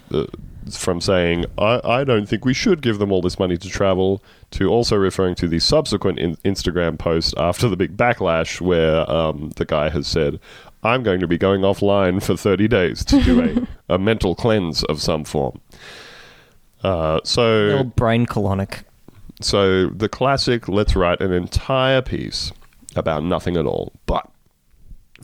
[0.09, 0.29] the,
[0.71, 4.23] from saying I, I don't think we should give them all this money to travel
[4.53, 9.51] to also referring to the subsequent in- Instagram post after the big backlash where um,
[9.57, 10.39] the guy has said
[10.83, 14.83] I'm going to be going offline for 30 days to do a, a mental cleanse
[14.85, 15.61] of some form.
[16.83, 18.83] Uh, so old brain colonic.
[19.41, 22.53] so the classic, let's write an entire piece
[22.97, 23.93] about nothing at all.
[24.07, 24.29] But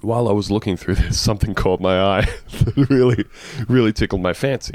[0.02, 3.24] while I was looking through this, something caught my eye that really,
[3.68, 4.74] really tickled my fancy.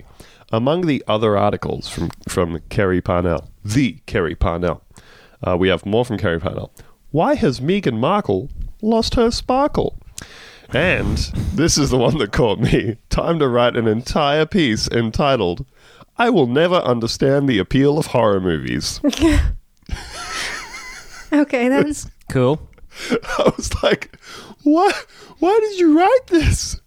[0.51, 4.83] Among the other articles from, from Kerry Parnell, the Kerry Parnell,
[5.41, 6.71] uh, we have more from Kerry Parnell.
[7.11, 8.49] Why has Meghan Markle
[8.81, 9.97] lost her sparkle?
[10.71, 11.17] And
[11.53, 12.97] this is the one that caught me.
[13.09, 15.65] Time to write an entire piece entitled,
[16.17, 18.99] I Will Never Understand the Appeal of Horror Movies.
[21.33, 22.69] Okay, that's Cool.
[23.39, 24.17] I was like,
[24.63, 24.95] what?
[25.39, 26.79] Why did you write this?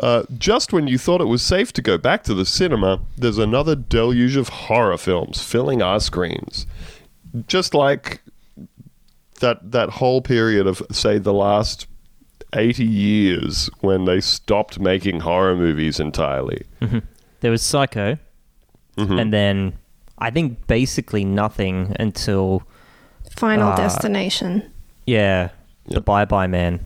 [0.00, 3.38] Uh, just when you thought it was safe to go back to the cinema, there's
[3.38, 6.66] another deluge of horror films filling our screens.
[7.46, 8.20] Just like
[9.40, 11.86] that that whole period of say the last
[12.54, 16.62] 80 years when they stopped making horror movies entirely.
[17.40, 18.16] There was Psycho,
[18.96, 19.74] and then
[20.18, 22.62] I think basically nothing until
[23.36, 24.70] Final Uh, destination.
[25.06, 25.50] Yeah,
[25.86, 26.04] the Yep.
[26.04, 26.80] Bye Bye Man.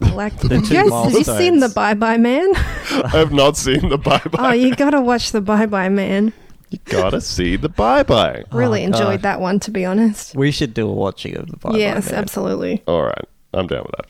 [0.00, 1.68] I like the two Yes, have you seen the.
[1.68, 2.48] Bye Bye Man?
[2.56, 4.30] I have not seen the Bye Bye.
[4.34, 4.54] Oh, Bye.
[4.54, 6.32] you gotta watch the Bye Bye Man.
[6.70, 8.44] you gotta see the Bye Bye.
[8.52, 9.22] Really Oh, enjoyed God.
[9.22, 10.36] that one, to be honest.
[10.36, 12.20] We should do a watching of the Bye yes, Bye Man.
[12.20, 12.82] absolutely.
[12.86, 14.06] All right, I'm down with that.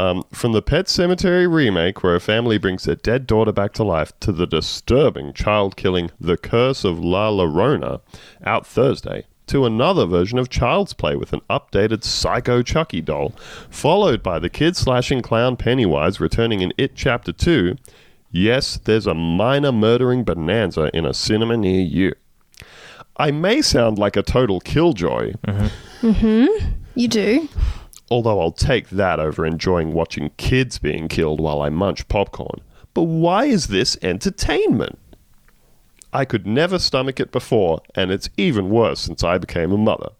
[0.00, 3.82] Um, from the Pet Sematary remake, where a family brings their dead daughter back to
[3.84, 8.00] life, to the disturbing child killing The Curse of La Llorona,
[8.44, 13.30] out Thursday, to another version of Child's Play with an updated Psycho Chucky doll,
[13.70, 17.76] followed by the kid slashing clown Pennywise returning in It Chapter 2.
[18.30, 22.12] Yes, there's a minor murdering bonanza in a cinema near you.
[23.16, 25.34] I may sound like a total killjoy,
[26.02, 26.74] Mhm.
[26.94, 27.48] You do.
[28.10, 32.60] Although I'll take that over enjoying watching kids being killed while I munch popcorn.
[32.94, 34.98] But why is this entertainment?
[36.12, 40.10] I could never stomach it before, and it's even worse since I became a mother.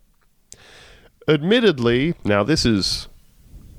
[1.27, 3.09] Admittedly, now this is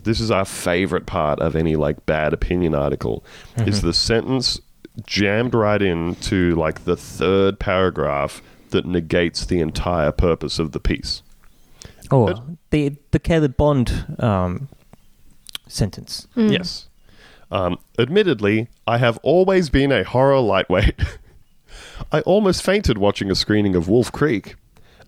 [0.03, 3.23] this is our favorite part of any like bad opinion article
[3.57, 4.59] is the sentence
[5.05, 11.21] jammed right into like the third paragraph that negates the entire purpose of the piece.
[12.11, 14.69] Oh, the the Caleb Bond um,
[15.67, 16.27] sentence.
[16.35, 16.87] Yes.
[17.51, 20.99] Um, admittedly, I have always been a horror lightweight.
[22.11, 24.55] I almost fainted watching a screening of Wolf Creek,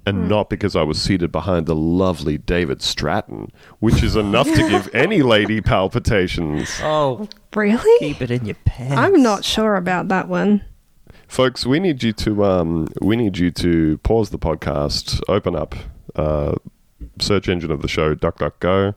[0.06, 4.68] and not because I was seated behind the lovely David Stratton, which is enough to
[4.70, 6.70] give any lady palpitations.
[6.82, 8.00] Oh, Really?
[8.00, 8.96] keep it in your pants.
[8.96, 10.64] I'm not sure about that one.
[11.28, 15.76] Folks, we need you to um, we need you to pause the podcast, open up
[16.16, 16.56] uh,
[17.20, 18.96] search engine of the show, DuckDuckGo,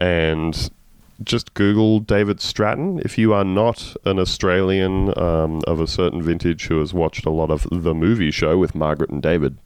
[0.00, 0.70] and
[1.22, 3.00] just Google David Stratton.
[3.04, 7.30] If you are not an Australian um, of a certain vintage who has watched a
[7.30, 9.56] lot of the movie show with Margaret and David,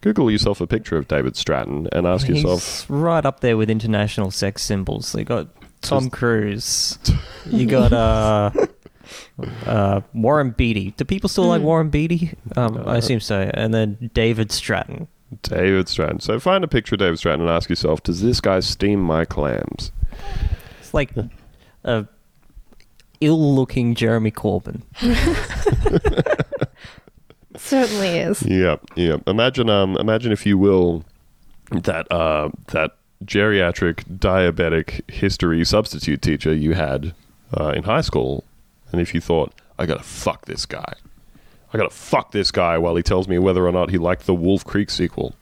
[0.00, 3.70] Google yourself a picture of David Stratton and ask He's yourself, right up there with
[3.70, 5.14] international sex symbols.
[5.14, 5.48] You got
[5.80, 6.98] Tom Cruise.
[7.46, 8.50] You got uh,
[9.66, 10.92] uh, Warren Beatty.
[10.92, 12.32] Do people still like Warren Beatty?
[12.56, 13.50] Um, I assume so.
[13.52, 15.08] And then David Stratton.
[15.42, 16.20] David Stratton.
[16.20, 19.26] So find a picture of David Stratton and ask yourself, does this guy steam my
[19.26, 19.92] clams?
[20.94, 21.30] It's like
[21.84, 22.06] a
[23.20, 24.82] ill-looking Jeremy Corbyn.
[27.56, 28.42] Certainly is.
[28.42, 29.22] Yep, yep.
[29.26, 31.04] Imagine, um, imagine if you will,
[31.70, 37.14] that uh, that geriatric diabetic history substitute teacher you had
[37.58, 38.44] uh, in high school,
[38.92, 40.94] and if you thought, I gotta fuck this guy,
[41.72, 44.34] I gotta fuck this guy while he tells me whether or not he liked the
[44.34, 45.34] Wolf Creek sequel.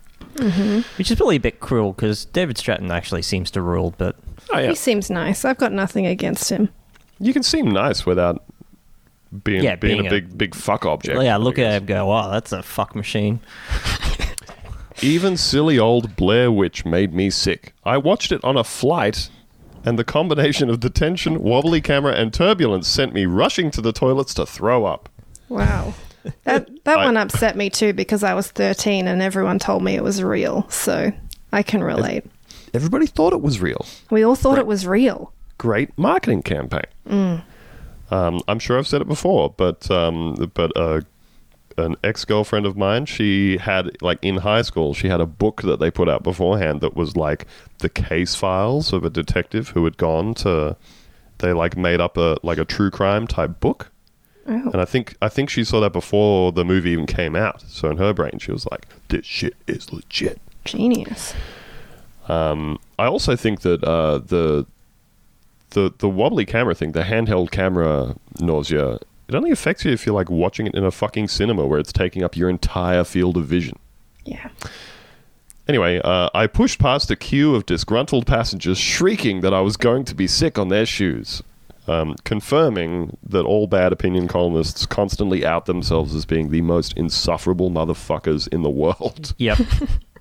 [0.97, 4.17] Which is probably a bit cruel because David Stratton actually seems to rule, but
[4.53, 5.45] Oh yeah, He seems nice.
[5.45, 6.69] I've got nothing against him.
[7.19, 8.45] you can seem nice without
[9.45, 11.21] being Yeah, being, being a a- big big fuck object.
[11.23, 11.81] yeah, I look at guess.
[11.81, 13.41] him go, wow, that's a fuck machine.
[15.03, 17.75] Even silly old Blair Witch made me sick.
[17.85, 19.31] I watched it on a flight,
[19.85, 23.93] and the combination of the tension, wobbly camera, and turbulence sent me rushing to the
[23.93, 25.09] toilets to throw up.
[25.49, 25.95] Wow.
[26.45, 29.97] That that I- one upset me too because I was 13 and everyone told me
[29.97, 30.69] it was real.
[30.71, 31.11] So
[31.53, 32.25] I can relate.
[32.75, 33.85] Everybody thought it was real.
[34.11, 35.33] We all thought it was real.
[35.59, 36.87] Great marketing campaign.
[38.11, 41.01] Um, I'm sure I've said it before, but um, but uh,
[41.79, 45.63] an ex girlfriend of mine, she had like in high school, she had a book
[45.63, 47.47] that they put out beforehand that was like
[47.79, 50.77] the case files of a detective who had gone to.
[51.39, 53.91] They like made up a like a true crime type book.
[54.47, 54.71] Oh.
[54.73, 57.63] And I think I think she saw that before the movie even came out.
[57.63, 61.35] So in her brain, she was like, "This shit is legit." Genius.
[62.33, 64.67] Um, I also think that uh, the
[65.71, 70.15] the the wobbly camera thing, the handheld camera nausea, it only affects you if you're
[70.15, 73.47] like watching it in a fucking cinema where it's taking up your entire field of
[73.47, 73.79] vision.
[74.25, 74.49] Yeah.
[75.69, 80.05] Anyway, uh, I pushed past a queue of disgruntled passengers shrieking that I was going
[80.07, 81.43] to be sick on their shoes,
[81.87, 87.71] um, confirming that all bad opinion columnists constantly out themselves as being the most insufferable
[87.71, 89.35] motherfuckers in the world.
[89.39, 89.59] Yep.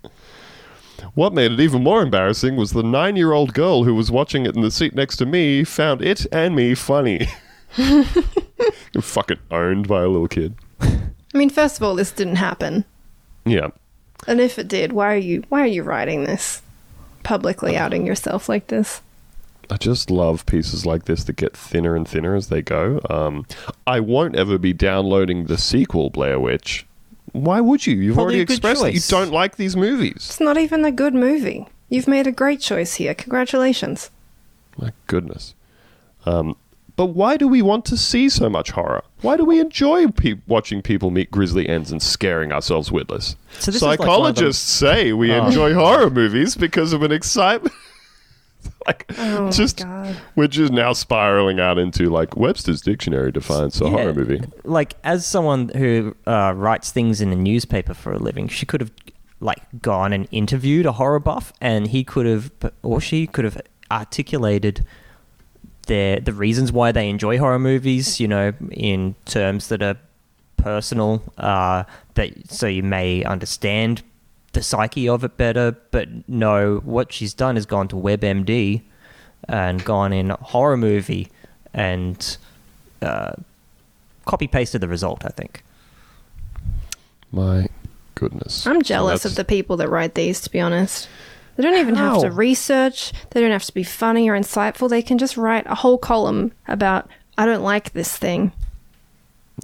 [1.14, 4.46] What made it even more embarrassing was the nine year old girl who was watching
[4.46, 7.28] it in the seat next to me found it and me funny.
[9.02, 10.56] fucking owned by a little kid.
[10.80, 12.86] I mean, first of all, this didn't happen.
[13.46, 13.70] Yeah.
[14.28, 16.62] And if it did, why are you why are you writing this?
[17.24, 19.02] Publicly outing yourself like this?
[19.70, 23.00] I just love pieces like this that get thinner and thinner as they go.
[23.10, 23.46] Um,
[23.88, 26.86] I won't ever be downloading the sequel, Blair Witch.
[27.34, 27.96] Why would you?
[27.96, 29.08] You've Probably already expressed that you choice.
[29.08, 30.16] don't like these movies.
[30.18, 31.66] It's not even a good movie.
[31.90, 33.14] You've made a great choice here.
[33.14, 34.10] Congratulations.
[34.78, 35.54] My goodness.
[36.26, 36.56] Um,
[36.96, 39.04] but why do we want to see so much horror?
[39.22, 43.36] Why do we enjoy pe- watching people meet grisly ends and scaring ourselves witless?
[43.60, 45.46] So this is like one of Psychologists say we Oh.
[45.46, 47.74] enjoy horror movies because of an excitement.
[48.88, 50.18] like, Oh just my god.
[50.36, 54.42] we're now spiraling out into like Webster's dictionary defines a horror movie.
[54.64, 58.82] like as someone who uh, writes things in a newspaper for a living, she could
[58.82, 58.92] have
[59.40, 62.52] like gone and interviewed a horror buff, and he could have,
[62.84, 64.86] or she could have articulated
[65.88, 68.20] their the reasons why they enjoy horror movies.
[68.20, 69.98] You know, in terms that are
[70.58, 74.04] personal, uh, that so you may understand
[74.54, 75.76] the psyche of it better.
[75.92, 78.82] But no, what she's done is gone to WebMD
[79.48, 81.30] and gone in horror movie
[81.74, 82.38] and
[83.02, 83.34] uh,
[84.26, 85.26] copy pasted the result.
[85.26, 85.64] I think.
[87.32, 87.68] My
[88.16, 88.68] goodness.
[88.68, 91.08] I'm jealous So of the people that write these, to be honest.
[91.56, 94.90] They don't even have to research, they don't have to be funny or insightful.
[94.90, 98.52] They can just write a whole column about, I don't like this thing.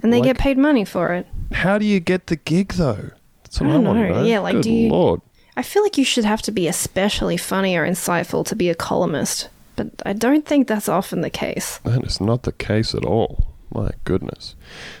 [0.02, 1.26] And they Like- get paid money for it.
[1.52, 3.10] How do you get the gig though?
[3.48, 4.14] That's what I I, don't want to know.
[4.20, 4.24] know.
[4.24, 5.20] Yeah, like, Good do you- lord.
[5.56, 8.76] I feel like you should have to be especially funny or insightful to be a
[8.76, 11.78] columnist, but I don't think that's often the case.
[11.78, 13.48] That is not the case at all.
[13.74, 14.54] My goodness.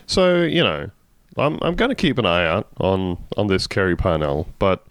[0.06, 0.90] So you know,
[1.36, 4.84] I'm I'm going to keep an eye out on on this Kerry Parnell, but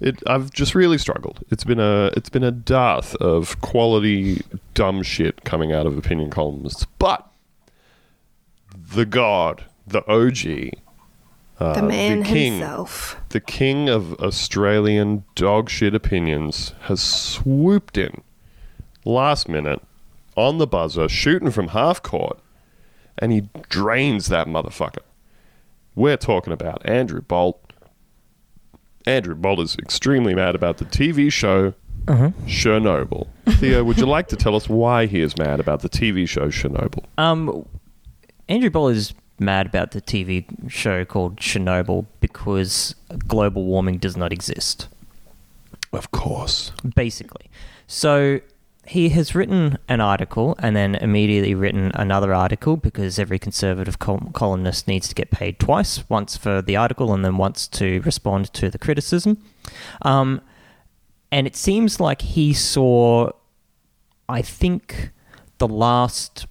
[0.00, 1.44] it I've just really struggled.
[1.50, 4.40] It's been a it's been a dearth of quality
[4.74, 7.26] dumb shit coming out of opinion columnists, but
[8.94, 10.78] the god, the OG,
[11.58, 13.16] uh, the man king, himself.
[13.30, 18.22] the king of Australian dog shit opinions has swooped in
[19.04, 19.82] last minute
[20.36, 22.38] on the buzzer, shooting from half court,
[23.18, 25.02] and he drains that motherfucker.
[25.96, 27.60] We're talking about Andrew Bolt.
[29.04, 31.74] Andrew Bolt is extremely mad about the TV show
[32.06, 33.26] Chernobyl.
[33.48, 36.48] Theo, would you like to tell us why he is mad about the TV show
[36.48, 37.04] Chernobyl?
[37.18, 37.66] Um,
[38.48, 42.94] Andrew Bolt is mad about the TV show called Chernobyl because
[43.26, 44.88] global warming does not exist,
[45.92, 46.72] Of course.
[46.94, 47.50] basically.
[47.86, 48.40] So
[48.86, 54.30] he has written an article and then immediately written another article because every conservative col-
[54.32, 58.52] columnist needs to get paid twice once for the article and then once to respond
[58.54, 59.36] to the criticism.
[60.02, 60.40] Um,
[61.30, 63.30] and it seems like he saw,
[64.28, 65.10] I think,
[65.58, 66.46] the last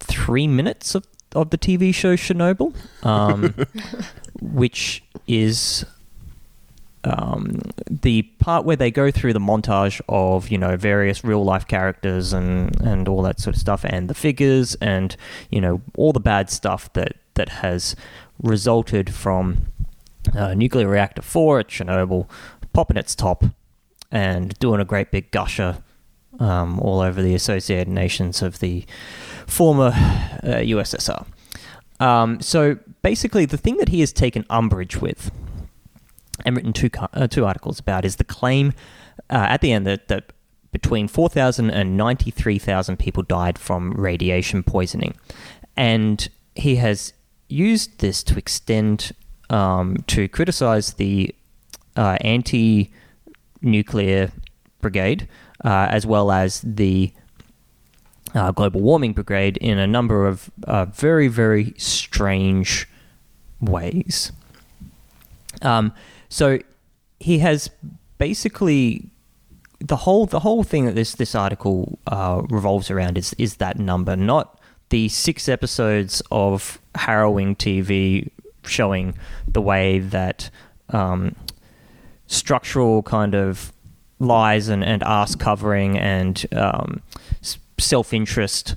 [0.00, 2.74] three minutes of, of the TV show Chernobyl,
[3.04, 3.54] um,
[4.40, 5.84] which is
[7.04, 7.60] um,
[7.90, 12.32] the part where they go through the montage of you know various real life characters
[12.32, 15.16] and and all that sort of stuff and the figures and
[15.50, 17.96] you know all the bad stuff that that has
[18.42, 19.66] resulted from
[20.36, 22.28] uh, nuclear reactor 4 at Chernobyl
[22.72, 23.44] popping its top
[24.10, 25.78] and doing a great big gusher
[26.38, 28.84] um, all over the associated nations of the
[29.46, 29.92] former
[30.42, 31.26] uh, USSR.
[32.00, 35.30] Um, so basically, the thing that he has taken umbrage with
[36.44, 38.72] and written two, uh, two articles about is the claim
[39.30, 40.32] uh, at the end that, that
[40.72, 45.14] between 4,000 and 93,000 people died from radiation poisoning.
[45.76, 47.12] And he has
[47.48, 49.12] used this to extend
[49.50, 51.34] um, to criticize the
[51.96, 52.90] uh, anti
[53.60, 54.32] nuclear
[54.80, 55.28] brigade
[55.64, 57.12] uh, as well as the
[58.34, 62.88] uh, global warming brigade in a number of uh, very, very strange
[63.60, 64.32] ways.
[65.60, 65.92] Um,
[66.28, 66.58] so
[67.20, 67.70] he has
[68.18, 69.10] basically
[69.80, 73.78] the whole the whole thing that this this article uh, revolves around is is that
[73.78, 74.60] number, not
[74.90, 78.30] the six episodes of harrowing TV
[78.64, 79.14] showing
[79.48, 80.50] the way that
[80.90, 81.34] um,
[82.26, 83.72] structural kind of
[84.18, 87.02] lies and, and ass covering and um,
[87.78, 88.76] self interest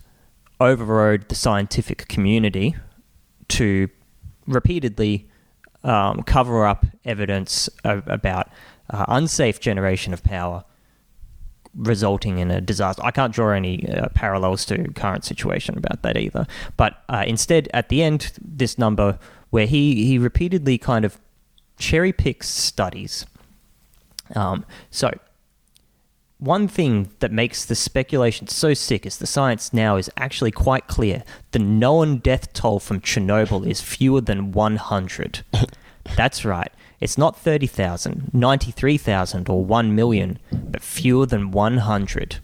[0.59, 2.75] overrode the scientific community
[3.49, 3.89] to
[4.47, 5.27] repeatedly
[5.83, 8.49] um, cover up evidence about
[8.89, 10.63] uh, unsafe generation of power
[11.75, 13.01] resulting in a disaster.
[13.03, 16.47] I can't draw any uh, parallels to current situation about that either.
[16.77, 19.19] But uh, instead, at the end, this number
[19.49, 21.19] where he, he repeatedly kind of
[21.77, 23.25] cherry picks studies.
[24.35, 25.11] Um, so
[26.37, 30.87] one thing that makes the speculation so sick is the science now is actually quite
[30.87, 31.23] clear.
[31.51, 35.43] The known death toll from Chernobyl is fewer than 100.
[36.17, 36.71] That's right.
[36.99, 42.37] It's not 30,000, 93,000, or 1 million, but fewer than 100.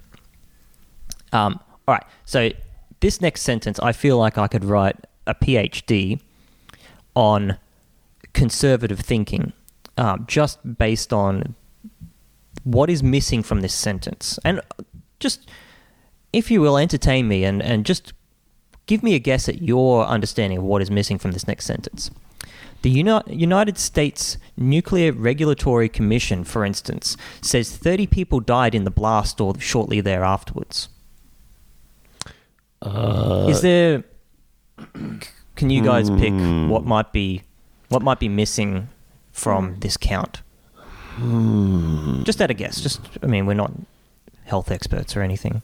[1.34, 2.50] Um, all right, so
[3.00, 6.20] this next sentence, I feel like I could write a PhD
[7.16, 7.58] on
[8.34, 9.54] conservative thinking
[9.98, 11.56] um, just based on
[12.64, 14.38] what is missing from this sentence.
[14.46, 14.62] And
[15.20, 15.50] just,
[16.34, 18.14] if you will, entertain me and, and just
[18.86, 22.12] give me a guess at your understanding of what is missing from this next sentence.
[22.82, 28.92] The Uni- United States Nuclear Regulatory Commission, for instance, says 30 people died in the
[28.92, 30.90] blast or shortly thereafterwards.
[32.82, 34.04] Uh, is there?
[35.56, 36.70] Can you guys pick Hmm.
[36.70, 37.44] what might be
[37.90, 38.90] what might be missing
[39.32, 40.42] from this count?
[41.22, 42.24] Hmm.
[42.24, 42.82] Just at a guess.
[42.82, 43.72] Just I mean, we're not
[44.46, 45.62] health experts or anything.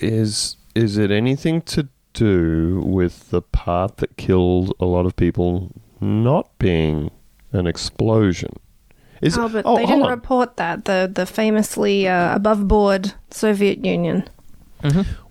[0.00, 5.72] is is it anything to do with the part that killed a lot of people
[6.00, 7.10] not being
[7.52, 8.52] an explosion?
[9.22, 10.10] Is oh, but oh, they didn't on.
[10.10, 10.84] report that.
[10.84, 14.28] The the famously uh, above board Soviet Union.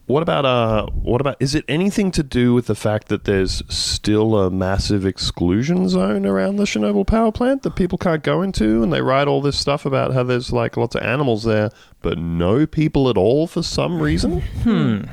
[0.07, 0.85] What about uh?
[0.91, 1.37] What about?
[1.39, 6.27] Is it anything to do with the fact that there's still a massive exclusion zone
[6.27, 9.57] around the Chernobyl power plant that people can't go into, and they write all this
[9.57, 11.71] stuff about how there's like lots of animals there,
[12.03, 14.41] but no people at all for some reason?
[14.41, 15.05] Hmm.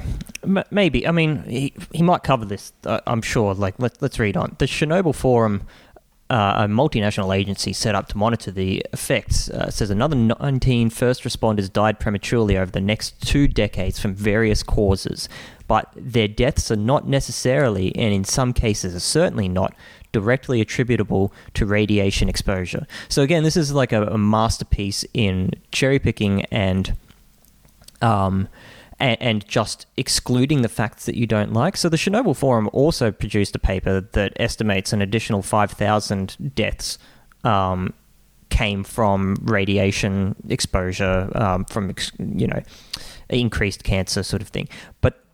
[0.44, 1.06] M- maybe.
[1.06, 2.72] I mean, he, he might cover this.
[2.84, 3.54] Uh, I'm sure.
[3.54, 4.56] Like, let, let's read on.
[4.58, 5.62] The Chernobyl Forum,
[6.32, 11.24] uh, a multinational agency set up to monitor the effects, uh, says another 19 first
[11.24, 15.28] responders died prematurely over the next two decades from various causes,
[15.68, 19.74] but their deaths are not necessarily, and in some cases, are certainly not.
[20.10, 22.86] Directly attributable to radiation exposure.
[23.08, 26.94] So again, this is like a, a masterpiece in cherry picking and
[28.02, 28.48] um,
[29.02, 31.76] and, and just excluding the facts that you don't like.
[31.76, 36.98] So the Chernobyl Forum also produced a paper that estimates an additional 5,000 deaths
[37.42, 37.92] um,
[38.48, 42.62] came from radiation exposure, um, from you know
[43.28, 44.68] increased cancer sort of thing.
[45.00, 45.24] But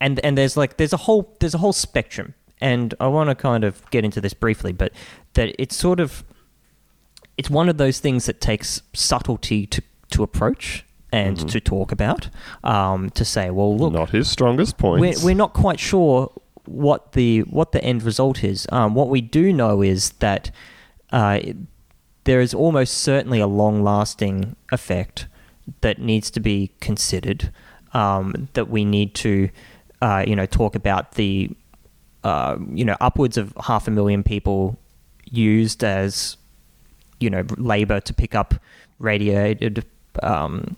[0.00, 3.34] and and there's like there's a whole there's a whole spectrum, and I want to
[3.34, 4.92] kind of get into this briefly, but
[5.32, 6.22] that it's sort of
[7.36, 12.28] it's one of those things that takes subtlety to to approach and to talk about.
[12.64, 16.32] Um, to say, well, look, Not his strongest we're, we're not quite sure
[16.64, 18.66] what the what the end result is.
[18.72, 20.50] Um, what we do know is that
[21.10, 21.40] uh,
[22.24, 25.26] there is almost certainly a long lasting effect
[25.82, 27.52] that needs to be considered.
[27.94, 29.50] Um, that we need to,
[30.00, 31.50] uh, you know, talk about the,
[32.24, 34.78] uh, you know, upwards of half a million people
[35.30, 36.38] used as,
[37.20, 38.54] you know, labor to pick up
[38.98, 39.84] radiated
[40.22, 40.76] um,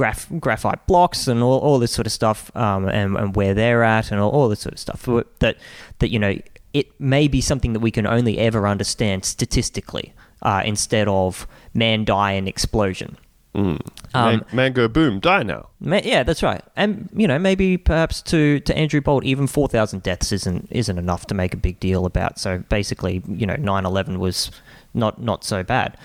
[0.00, 3.84] graph, graphite blocks and all, all this sort of stuff, um, and, and where they're
[3.84, 5.06] at, and all, all this sort of stuff.
[5.40, 5.56] That
[5.98, 6.38] that you know,
[6.72, 12.06] it may be something that we can only ever understand statistically, uh, instead of man
[12.06, 13.18] die in explosion.
[13.54, 13.80] Mm.
[14.14, 15.68] Um, man, man go boom, die now.
[15.80, 16.62] Ma- Yeah, that's right.
[16.76, 20.96] And you know, maybe perhaps to, to Andrew Bolt, even four thousand deaths isn't isn't
[20.98, 22.38] enough to make a big deal about.
[22.38, 24.50] So basically, you know, 9-11 was
[24.94, 25.98] not not so bad.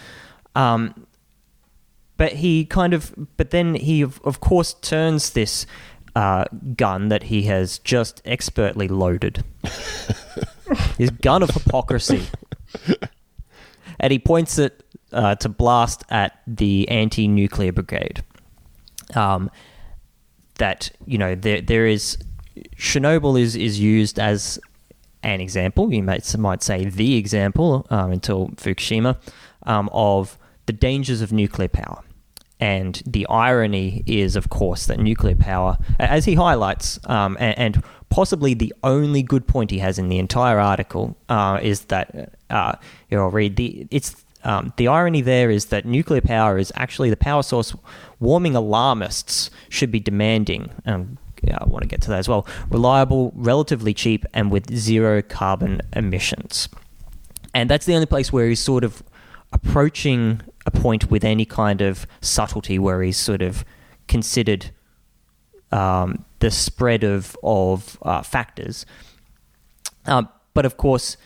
[0.55, 1.05] Um,
[2.18, 5.66] but he kind of, but then he of, of course turns this
[6.16, 6.45] uh,
[6.76, 9.43] gun that he has just expertly loaded.
[10.97, 12.28] his gun of hypocrisy.
[13.99, 18.24] and he points it uh, to blast at the anti nuclear brigade.
[19.13, 19.51] Um,
[20.57, 22.18] that, you know, there, there is.
[22.78, 24.57] Chernobyl is, is used as
[25.24, 29.18] an example, you might, might say the example um, until Fukushima,
[29.63, 32.03] um, of the dangers of nuclear power.
[32.59, 37.84] And the irony is, of course, that nuclear power, as he highlights, um, and, and,
[38.09, 42.74] possibly the only good point he has in the entire article, uh, is that uh,
[43.09, 47.09] here I'll read the it's um, the irony there is that nuclear power is actually
[47.09, 47.76] the power source
[48.20, 50.70] warming alarmists should be demanding.
[50.86, 52.47] Um, yeah, I want to get to that as well.
[52.70, 56.70] Reliable, relatively cheap, and with zero carbon emissions.
[57.53, 59.03] And that's the only place where he's sort of
[59.51, 63.63] approaching a point with any kind of subtlety where he's sort of
[64.07, 64.72] considered
[65.72, 68.86] um, the spread of of uh, factors.
[70.05, 71.18] Um, but of course,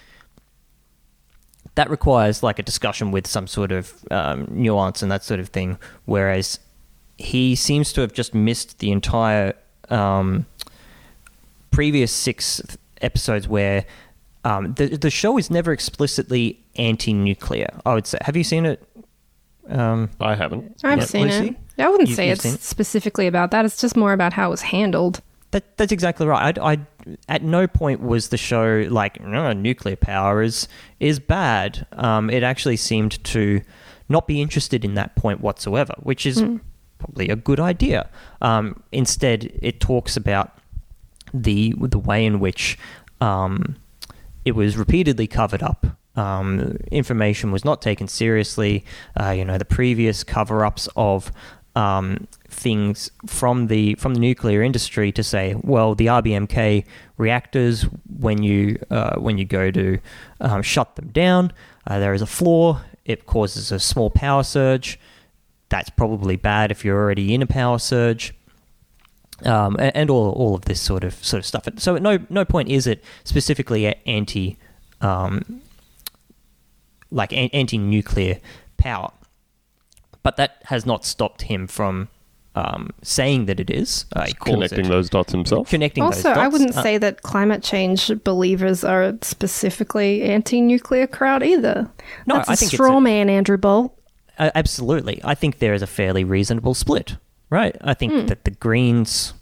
[1.76, 5.50] that requires like a discussion with some sort of um, nuance and that sort of
[5.50, 5.78] thing.
[6.06, 6.60] Whereas
[7.18, 9.54] he seems to have just missed the entire
[9.90, 10.46] um,
[11.72, 12.62] previous six
[13.02, 13.86] episodes where
[14.44, 17.70] um, the the show is never explicitly anti-nuclear.
[17.86, 18.18] I would say.
[18.22, 18.82] Have you seen it?
[19.70, 20.82] Um, I haven't.
[20.84, 21.47] I've seen Lucy?
[21.78, 21.84] it.
[21.84, 22.59] I wouldn't You- say it's it?
[22.61, 23.65] specifically about that.
[23.65, 25.22] It's just more about how it was handled.
[25.51, 26.57] that that's exactly right.
[26.59, 26.78] I, I
[27.28, 30.67] at no point was the show like no, nuclear power is
[30.99, 31.86] is bad.
[31.93, 33.61] Um, it actually seemed to
[34.09, 36.43] not be interested in that point whatsoever, which is
[36.99, 38.09] probably a good idea.
[38.41, 40.57] Um, instead, it talks about
[41.34, 42.78] the the way in which
[43.22, 43.76] um,
[44.45, 45.86] it was repeatedly covered up.
[46.20, 48.84] Um, information was not taken seriously.
[49.20, 51.32] Uh, you know, the previous cover-ups of
[51.76, 56.86] um, things from the from the nuclear industry to say, well, the RBMK
[57.17, 57.84] reactors,
[58.20, 59.99] when you uh, when you go to
[60.41, 61.53] um, shut them down,
[61.88, 62.82] uh, there is a flaw.
[63.05, 64.99] It causes a small power surge.
[65.70, 68.34] That's probably bad if you're already in a power surge
[69.45, 71.67] um, and, all all of this sort of sort of stuff.
[71.78, 74.57] So at no no point is it specifically anti,
[75.01, 75.61] um,
[77.12, 78.39] like anti nuclear
[78.78, 79.12] power,
[80.24, 82.10] but that has not stopped him from
[82.55, 84.05] um, saying that it is.
[84.16, 85.70] Uh, he calls Connecting it, those dots himself.
[85.70, 91.43] connecting those Also, I wouldn't Uh, say that climate change believers are specifically anti-nuclear crowd
[91.43, 91.89] either.
[92.26, 93.95] No, That's I a think it's straw a- man, Andrew Bolt.
[94.38, 95.22] Uh, absolutely.
[95.24, 97.18] I think there is a fairly reasonable split,
[97.49, 97.76] right?
[97.82, 99.34] I think that the Greens,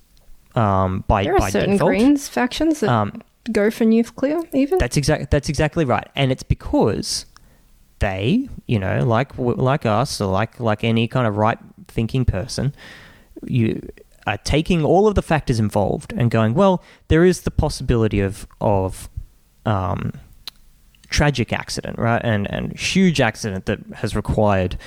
[0.56, 1.24] um, by.
[1.24, 4.80] There are by certain default, Greens factions that um, go for nuclear, even.
[4.80, 7.27] That's exactly that's exactly right, and it's because
[8.00, 12.74] they, you know, like like us, or like like any kind of right thinking person,
[13.46, 13.88] you
[14.26, 18.48] are taking all of the factors involved and going, well, there is the possibility of
[18.62, 19.10] of
[19.66, 20.12] um,
[21.10, 24.78] tragic accident, right, and and huge accident that has required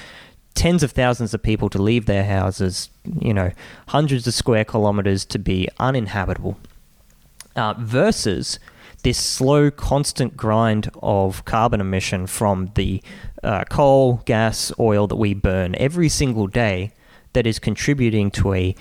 [0.55, 2.91] tens of thousands of people to leave their houses,
[3.21, 3.51] you know,
[3.89, 6.59] hundreds of square kilometers to be uninhabitable
[7.57, 8.59] uh, versus
[9.01, 13.03] this slow, constant grind of carbon emission from the
[13.43, 16.93] uh, coal, gas, oil that we burn every single day
[17.33, 18.75] that is contributing to a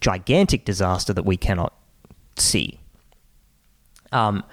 [0.00, 1.74] gigantic disaster that we cannot
[2.36, 2.80] see.
[4.12, 4.44] Um,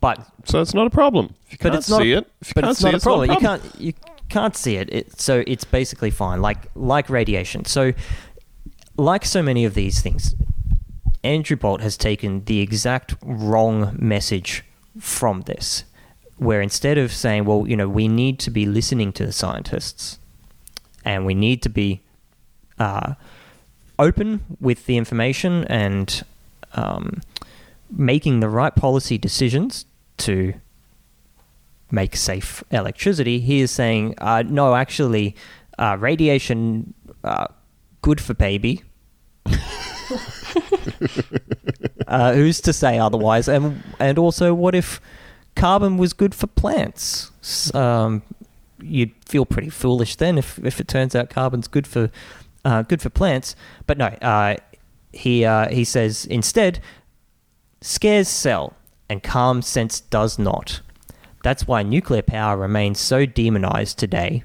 [0.00, 1.34] but So it's not a problem.
[1.46, 2.84] If you but can't it's not see a, it, if you but can't it's see
[2.84, 3.30] not it, a problem.
[3.30, 3.92] You can't you
[4.28, 4.92] can't see it.
[4.92, 5.20] it.
[5.20, 6.42] So it's basically fine.
[6.42, 7.64] Like like radiation.
[7.64, 7.92] So
[8.96, 10.34] like so many of these things,
[11.24, 14.62] Andrew Bolt has taken the exact wrong message
[15.00, 15.84] from this,
[16.36, 20.18] where instead of saying, well, you know, we need to be listening to the scientists,
[21.04, 22.02] and we need to be
[22.78, 23.14] uh,
[23.98, 26.24] open with the information and
[26.74, 27.20] um,
[27.90, 29.86] making the right policy decisions
[30.18, 30.54] to
[31.90, 33.40] make safe electricity.
[33.40, 35.36] He is saying, uh, no, actually,
[35.78, 37.46] uh, radiation uh,
[38.02, 38.82] good for baby.
[42.06, 43.48] uh, who's to say otherwise?
[43.48, 45.00] And and also, what if
[45.56, 47.30] carbon was good for plants?
[47.74, 48.22] Um,
[48.82, 52.10] you'd feel pretty foolish then if, if it turns out carbon's good for
[52.64, 53.56] uh, good for plants.
[53.86, 54.56] But no, uh,
[55.12, 56.80] he uh, he says instead,
[57.80, 58.76] scares sell
[59.08, 60.80] and calm sense does not.
[61.42, 64.44] That's why nuclear power remains so demonized today,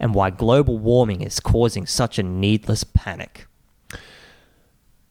[0.00, 3.47] and why global warming is causing such a needless panic.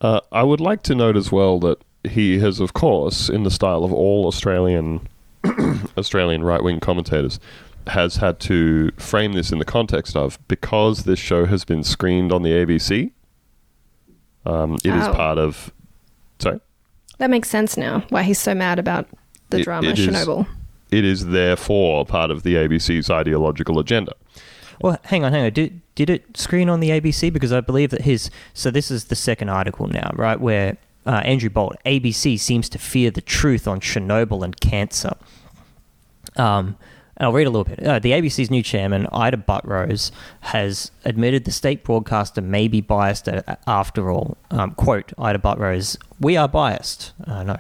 [0.02, 3.52] Uh, I would like to note as well that he has, of course, in the
[3.52, 5.08] style of all Australian
[5.98, 7.40] Australian right wing commentators,
[7.88, 12.32] has had to frame this in the context of because this show has been screened
[12.32, 13.12] on the ABC.
[14.46, 15.14] Um, it is Oh.
[15.14, 15.72] part of.
[16.40, 16.60] Sorry.
[17.18, 18.04] That makes sense now.
[18.10, 19.08] Why he's so mad about
[19.50, 20.48] the It- drama it is- Chernobyl.
[20.92, 24.14] It is therefore part of the ABC's ideological agenda.
[24.82, 25.54] Well, hang on, hang on.
[25.54, 27.32] Did did it screen on the ABC?
[27.34, 28.30] Because I believe that his.
[28.54, 30.40] So this is the second article now, right?
[30.40, 35.14] Where uh, Andrew Bolt, ABC seems to fear the truth on Chernobyl and cancer.
[36.36, 36.78] Um,
[37.18, 37.84] and I'll read a little bit.
[37.84, 40.12] Uh, the ABC's new chairman, Ita Buttrose,
[40.42, 43.28] has admitted the state broadcaster may be biased
[43.66, 44.38] after all.
[44.52, 47.14] Um, quote, Ita Buttrose, we are biased.
[47.26, 47.58] Uh, no.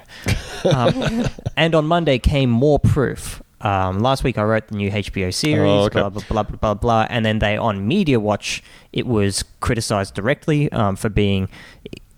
[0.71, 1.25] Um,
[1.57, 3.41] and on Monday came more proof.
[3.61, 5.99] Um, last week I wrote the new HBO series, Oh, okay.
[5.99, 7.07] blah, blah, blah, blah, blah, blah.
[7.09, 8.61] And then they, on Media Watch,
[8.93, 11.49] it was criticized directly um, for being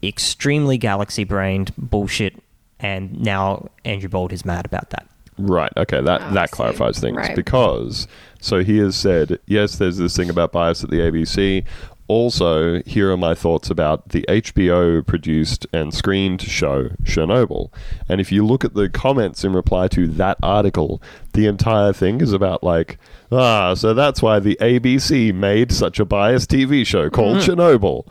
[0.04, 2.36] extremely galaxy brained bullshit.
[2.80, 5.08] And now Andrew Bolt is mad about that.
[5.38, 5.72] Right.
[5.78, 6.02] Okay.
[6.02, 7.36] That Oh, that clarifies things Right.
[7.36, 8.08] because
[8.42, 9.78] so he has said yes.
[9.78, 11.64] There's this thing about bias at the ABC.
[12.10, 17.72] Also, here are my thoughts about the HBO produced and screened show Chernobyl.
[18.10, 21.04] And if you look at the comments in reply to that article,
[21.34, 22.98] the entire thing is about like
[23.32, 28.08] ah, so that's why the ABC made such a biased TV show called Chernobyl.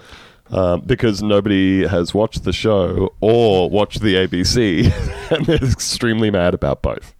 [0.50, 6.54] Um, because nobody has watched the show or watched the ABC, and they're extremely mad
[6.54, 7.14] about both.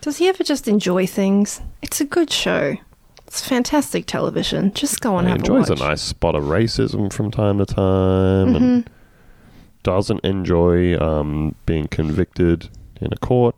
[0.00, 1.60] Does he ever just enjoy things?
[1.82, 2.76] It's a good show.
[3.34, 4.72] It's fantastic television.
[4.74, 7.66] Just go and He have enjoys a a nice spot of racism from time to
[7.66, 8.90] time and
[9.82, 12.68] doesn't enjoy um, being convicted
[13.00, 13.56] in a court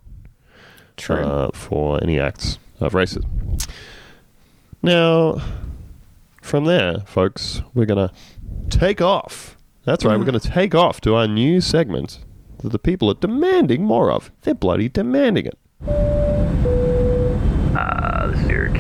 [0.97, 1.18] True.
[1.18, 3.27] uh, for any acts of racism.
[4.81, 5.43] Now,
[6.41, 8.14] from there, folks, we're going to
[8.70, 9.59] take off.
[9.85, 12.20] That's right, we're going to take off to our new segment
[12.62, 14.33] that the people are demanding more of.
[14.41, 16.16] They're bloody demanding it.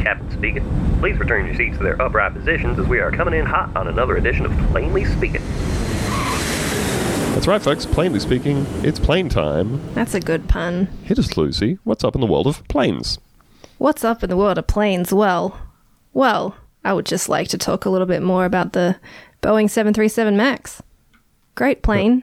[0.06, 0.98] Captain speaking.
[1.00, 3.88] Please return your seats to their upright positions as we are coming in hot on
[3.88, 5.42] another edition of Plainly Speaking.
[7.34, 7.86] That's right, folks.
[7.86, 9.80] Plainly speaking, it's plane time.
[9.94, 10.86] That's a good pun.
[11.02, 11.80] Hit us, Lucy.
[11.82, 13.18] What's up in the world of planes?
[13.78, 15.12] What's up in the world of planes?
[15.12, 15.58] Well,
[16.12, 18.96] well, I would just like to talk a little bit more about the
[19.42, 20.82] Boeing 737 MAX.
[21.56, 22.22] Great plane.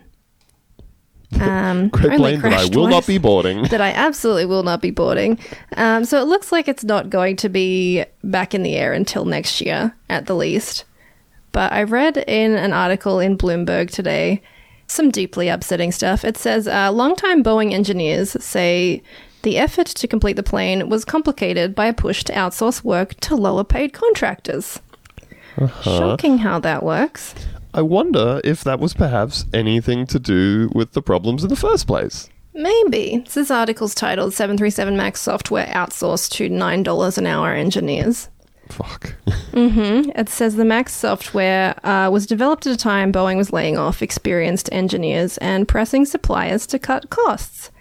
[1.41, 3.63] Um, Great plane that I will not be boarding.
[3.69, 5.39] that I absolutely will not be boarding.
[5.77, 9.25] Um, so it looks like it's not going to be back in the air until
[9.25, 10.86] next year, at the least.
[11.51, 14.41] But I read in an article in Bloomberg today
[14.88, 16.23] some deeply upsetting stuff.
[16.23, 19.01] It says uh, longtime Boeing engineers say
[19.43, 23.36] the effort to complete the plane was complicated by a push to outsource work to
[23.36, 24.79] lower paid contractors.
[25.84, 27.36] Shocking how that works.
[27.74, 31.88] I wonder if that was perhaps anything to do with the problems in the first
[31.88, 32.30] place.
[32.53, 33.26] Maybe.
[33.34, 38.30] This article's titled 737 MAX software outsourced to $9 an hour engineers.
[38.69, 39.15] Fuck.
[39.55, 44.01] It says the Max software uh, was developed at a time Boeing was laying off
[44.01, 47.71] experienced engineers and pressing suppliers to cut costs.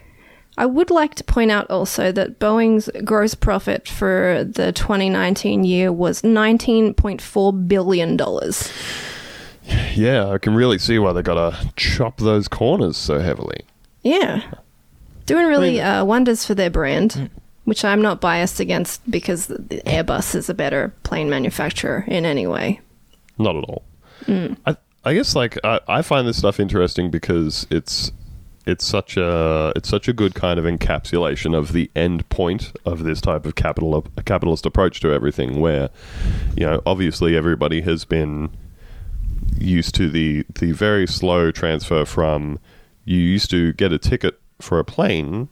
[0.59, 5.91] I would like to point out also that Boeing's gross profit for the 2019 year
[5.91, 8.19] was $19.4 billion.
[9.95, 13.61] Yeah, I can really see why they gotta chop those corners so heavily.
[14.03, 14.43] Yeah.
[15.27, 17.31] Doing really uh, wonders for their brand,
[17.65, 22.25] which I'm not biased against because the- the Airbus is a better plane manufacturer in
[22.25, 22.81] any way.
[23.39, 23.83] Not at all.
[24.67, 28.13] I I guess like I, I find this stuff interesting because it's
[28.67, 33.03] it's such a it's such a good kind of encapsulation of the end point of
[33.03, 35.91] this type of capital a capitalist approach to everything where
[36.57, 38.51] you know obviously everybody has been
[39.59, 42.59] used to the the very slow transfer from
[43.05, 45.49] you used to get a ticket for a plane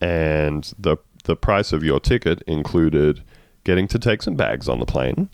[0.00, 3.22] and the the price of your ticket included
[3.64, 5.28] getting to take some bags on the plane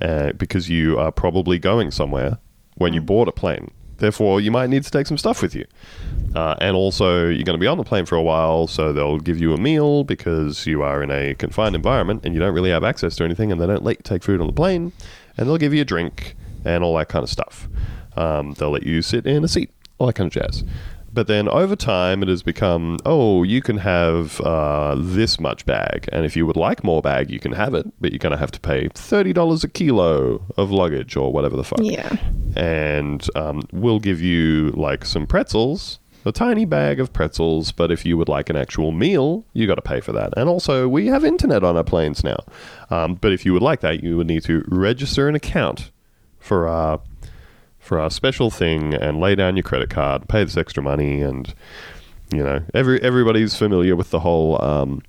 [0.00, 2.38] uh, because you are probably going somewhere
[2.74, 3.70] when you board a plane.
[3.98, 5.64] Therefore, you might need to take some stuff with you.
[6.34, 9.18] Uh, and also, you're going to be on the plane for a while, so they'll
[9.18, 12.68] give you a meal because you are in a confined environment and you don't really
[12.68, 14.92] have access to anything, and they don't let you take food on the plane.
[15.38, 16.36] And they'll give you a drink
[16.66, 17.68] and all that kind of stuff.
[18.16, 20.64] Um, they'll let you sit in a seat, all that kind of jazz.
[21.12, 26.10] But then over time, it has become oh, you can have uh, this much bag,
[26.12, 28.38] and if you would like more bag, you can have it, but you're going to
[28.38, 31.78] have to pay thirty dollars a kilo of luggage or whatever the fuck.
[31.80, 32.18] Yeah.
[32.54, 38.04] And um, we'll give you like some pretzels, a tiny bag of pretzels, but if
[38.04, 40.34] you would like an actual meal, you got to pay for that.
[40.36, 42.40] And also, we have internet on our planes now,
[42.90, 45.90] um, but if you would like that, you would need to register an account
[46.46, 47.00] for our
[47.78, 51.54] for our special thing and lay down your credit card, pay this extra money, and
[52.32, 55.02] you know every everybody's familiar with the whole um,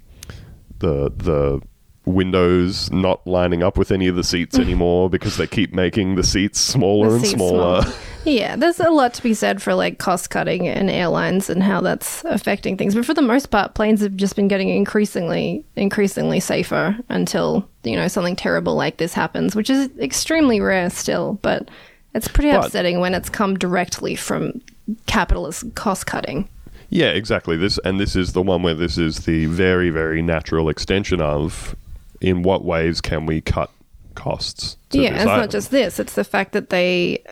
[0.80, 1.62] the the
[2.08, 4.62] windows not lining up with any of the seats mm.
[4.62, 7.82] anymore because they keep making the seats smaller The and seats smaller.
[7.82, 7.98] smaller.
[8.26, 11.80] Yeah, there's a lot to be said for like cost cutting in airlines and how
[11.80, 12.94] that's affecting things.
[12.94, 17.96] But for the most part, planes have just been getting increasingly, increasingly safer until you
[17.96, 21.40] know something terrible like this happens, which is extremely rare still.
[21.42, 21.70] But
[22.14, 24.60] it's pretty But- upsetting when it's come directly from
[25.06, 26.50] capitalist cost cutting.
[26.90, 27.56] Yeah, exactly.
[27.56, 31.78] This and this is the one where this is the very, very natural extension of
[32.22, 33.70] in what ways can we cut
[34.16, 34.78] costs?
[34.92, 36.00] Yeah, it's not just this.
[36.00, 37.24] It's the fact that they,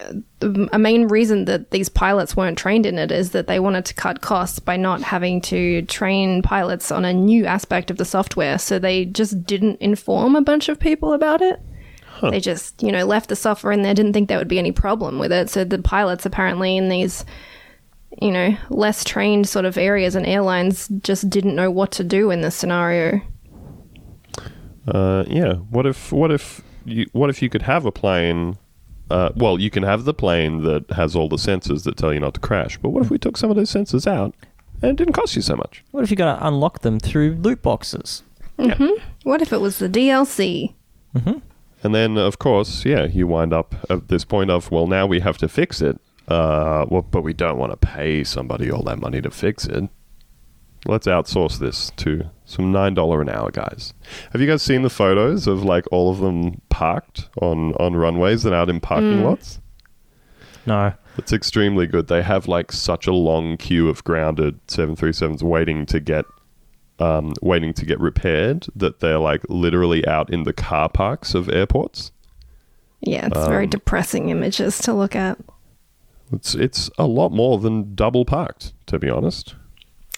[0.41, 3.93] a main reason that these pilots weren't trained in it is that they wanted to
[3.93, 8.59] cut costs by not having to train pilots on a new aspect of the software.
[8.59, 11.59] So they just didn't inform a bunch of people about it.
[12.21, 14.71] They just, you know, left the software in there, didn't think there would be any
[14.71, 15.49] problem with it.
[15.49, 17.25] So the pilots apparently in these,
[18.21, 22.31] you know, less trained sort of areas and airlines just didn't know what to do
[22.31, 23.21] in this scenario.
[24.87, 25.53] Uh, yeah.
[25.55, 28.57] What if what if you what if you could have a plane?
[29.09, 32.19] Uh, well, you can have the plane that has all the sensors that tell you
[32.19, 32.77] not to crash.
[32.77, 34.33] But what if we took some of those sensors out
[34.81, 35.83] and it didn't cost you so much?
[35.91, 38.23] What if you got to unlock them through loot boxes?
[38.57, 38.89] Yeah.
[39.23, 40.73] What if it was the DLC?
[41.83, 45.19] And then, of course, yeah, you wind up at this point of, well, now we
[45.19, 45.99] have to fix it.
[46.27, 49.87] Uh, well, but we don't want to pay somebody all that money to fix it.
[50.87, 53.93] Let's outsource this to some nine dollar an hour guys.
[54.31, 58.45] Have you guys seen the photos of like all of them parked on on runways
[58.45, 59.59] and out in parking lots?
[60.65, 60.93] No.
[61.17, 62.07] It's extremely good.
[62.07, 66.25] They have like such a long queue of grounded 737s waiting to get
[66.99, 71.49] um, waiting to get repaired that they're like literally out in the car parks of
[71.49, 72.11] airports.
[73.01, 75.37] Yeah, it's Um, very depressing images to look at.
[76.31, 79.55] It's it's a lot more than double parked, to be honest.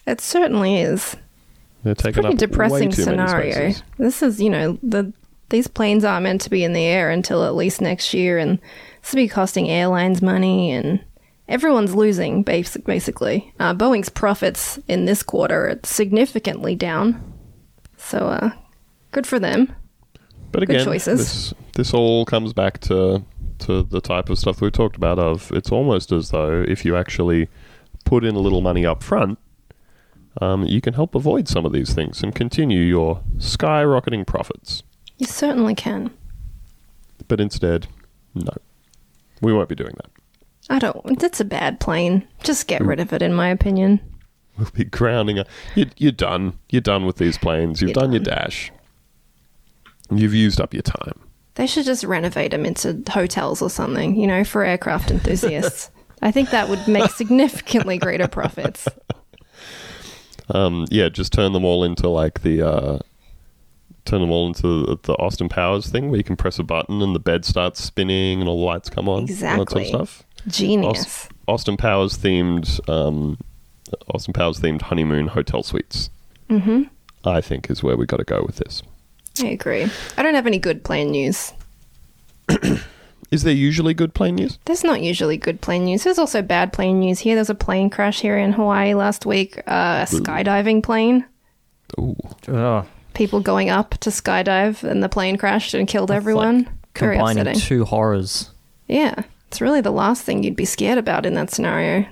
[0.07, 1.17] It certainly is.
[1.83, 3.73] They're taking Pretty up depressing scenario.
[3.97, 5.13] This is, you know, the
[5.49, 8.59] these planes aren't meant to be in the air until at least next year, and
[9.01, 11.03] this will be costing airlines money, and
[11.47, 12.43] everyone's losing.
[12.43, 17.33] Basic, basically, uh, Boeing's profits in this quarter are significantly down.
[17.97, 18.51] So, uh,
[19.11, 19.73] good for them.
[20.51, 21.19] But Good again, choices.
[21.19, 23.23] this this all comes back to
[23.59, 25.19] to the type of stuff that we talked about.
[25.19, 27.49] Of it's almost as though if you actually
[28.05, 29.37] put in a little money up front,
[30.41, 34.83] um, you can help avoid some of these things and continue your skyrocketing profits.
[35.17, 36.11] You certainly can.
[37.27, 37.87] But instead,
[38.35, 38.51] no,
[39.41, 40.11] we won't be doing that.
[40.69, 41.19] I don't.
[41.19, 42.27] That's a bad plane.
[42.43, 43.99] Just get rid of it, in my opinion.
[44.57, 45.39] We'll be grounding.
[45.39, 46.57] A, you, you're done.
[46.69, 47.81] You're done with these planes.
[47.81, 48.71] You've You're done your dash.
[50.11, 51.19] You've used up your time.
[51.55, 55.89] They should just renovate them into hotels or something, you know, for aircraft enthusiasts.
[56.21, 58.87] I think that would make significantly greater profits.
[60.49, 62.99] Um, yeah, just turn them all into like the uh,
[64.05, 67.13] turn them all into the, Austin Powers thing, where you can press a button and
[67.13, 69.21] the bed starts spinning and all the lights come on.
[69.21, 70.23] All that sort of stuff.
[70.47, 70.99] Genius.
[70.99, 73.37] Aus- Austin Powers themed, um,
[74.13, 76.09] Austin Powers themed honeymoon hotel suites.
[76.49, 76.83] Mm-hmm.
[77.25, 78.81] I think is where we got to go with this.
[79.41, 79.87] I agree.
[80.17, 81.53] I don't have any good plan news.
[83.29, 84.57] Is there usually good plane news?
[84.65, 86.03] There's not usually good plane news.
[86.03, 87.35] There's also bad plane news here.
[87.35, 89.57] There's a plane crash here in Hawaii last week.
[89.67, 91.25] Uh, a skydiving plane.
[91.99, 92.15] Ooh,
[92.47, 92.85] Ugh.
[93.13, 96.69] People going up to skydive, and the plane crashed and killed everyone.
[96.95, 97.59] Very Combining upsetting.
[97.61, 98.51] two horrors.
[98.87, 102.05] Yeah, it's really the last thing you'd be scared about in that scenario.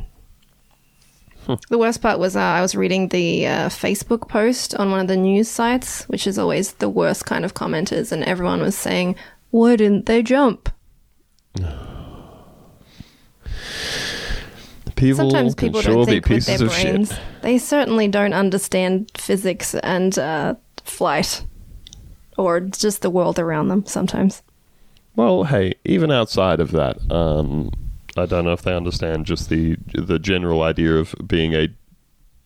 [1.69, 5.07] The worst part was uh, I was reading the uh, Facebook post on one of
[5.07, 9.15] the news sites, which is always the worst kind of commenters, and everyone was saying,
[9.51, 10.69] "Why didn't they jump?"
[14.95, 17.09] People Sometimes people don't think with their brains.
[17.09, 17.19] shit.
[17.41, 21.45] They certainly don't understand physics and uh, flight,
[22.37, 23.85] or just the world around them.
[23.85, 24.41] Sometimes.
[25.15, 27.71] Well, hey, even outside of that, um,
[28.17, 31.69] I don't know if they understand just the the general idea of being a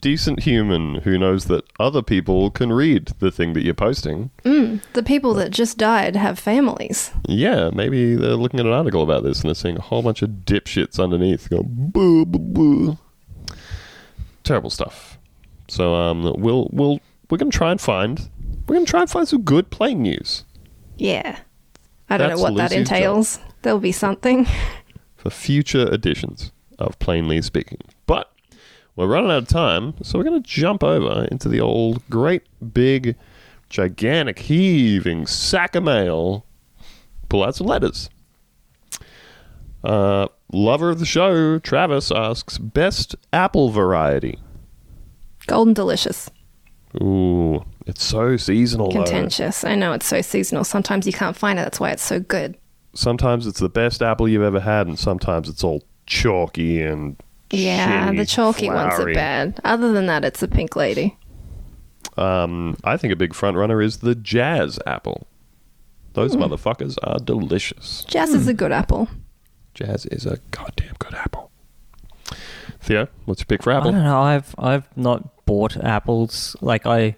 [0.02, 4.32] decent human who knows that other people can read the thing that you're posting.
[4.44, 7.12] The people that just died have families.
[7.28, 10.22] Yeah, maybe they're looking at an article about this and they're seeing a whole bunch
[10.22, 12.98] of dipshits underneath go boo boo boo.
[14.44, 15.18] Terrible stuff.
[15.68, 18.30] So um, we'll we'll we're gonna try and find
[18.68, 20.46] we're gonna try and find some good plane news
[20.98, 21.40] Yeah.
[22.10, 22.96] I don't That's know what that Lucy's job.
[22.98, 23.40] entails.
[23.62, 24.48] There'll be something.
[25.18, 27.82] for future editions of Plainly Speaking.
[29.00, 32.44] We're running out of time, so we're going to jump over into the old, great,
[32.74, 33.16] big,
[33.70, 36.46] gigantic, heaving sack of mail.
[37.30, 38.10] Pull out some letters.
[39.86, 44.38] Uh, lover of the show, Travis asks, best apple variety.
[45.48, 46.30] Golden delicious.
[47.02, 48.92] Ooh, it's so seasonal.
[48.92, 49.06] though.
[49.06, 49.64] Contentious.
[49.64, 50.66] I know it's so seasonal.
[50.66, 51.62] Sometimes you can't find it.
[51.62, 52.58] That's why it's so good.
[52.96, 57.16] Sometimes it's the best apple you've ever had, and sometimes it's all chalky and
[57.52, 59.60] Yeah, the chalky ones are bad.
[59.64, 61.18] Other than that, it's a pink lady.
[62.18, 65.28] Um, I think a big front runner is the jazz apple.
[66.14, 66.44] Those Hmm.
[66.44, 68.04] motherfuckers are delicious.
[68.08, 69.08] Jazz is a good apple.
[69.74, 71.52] Jazz is a goddamn good apple.
[72.82, 73.92] Theo, what's your pick for I apple?
[73.92, 74.20] don't know.
[74.22, 76.56] I've I've not bought apples.
[76.62, 77.16] Like I,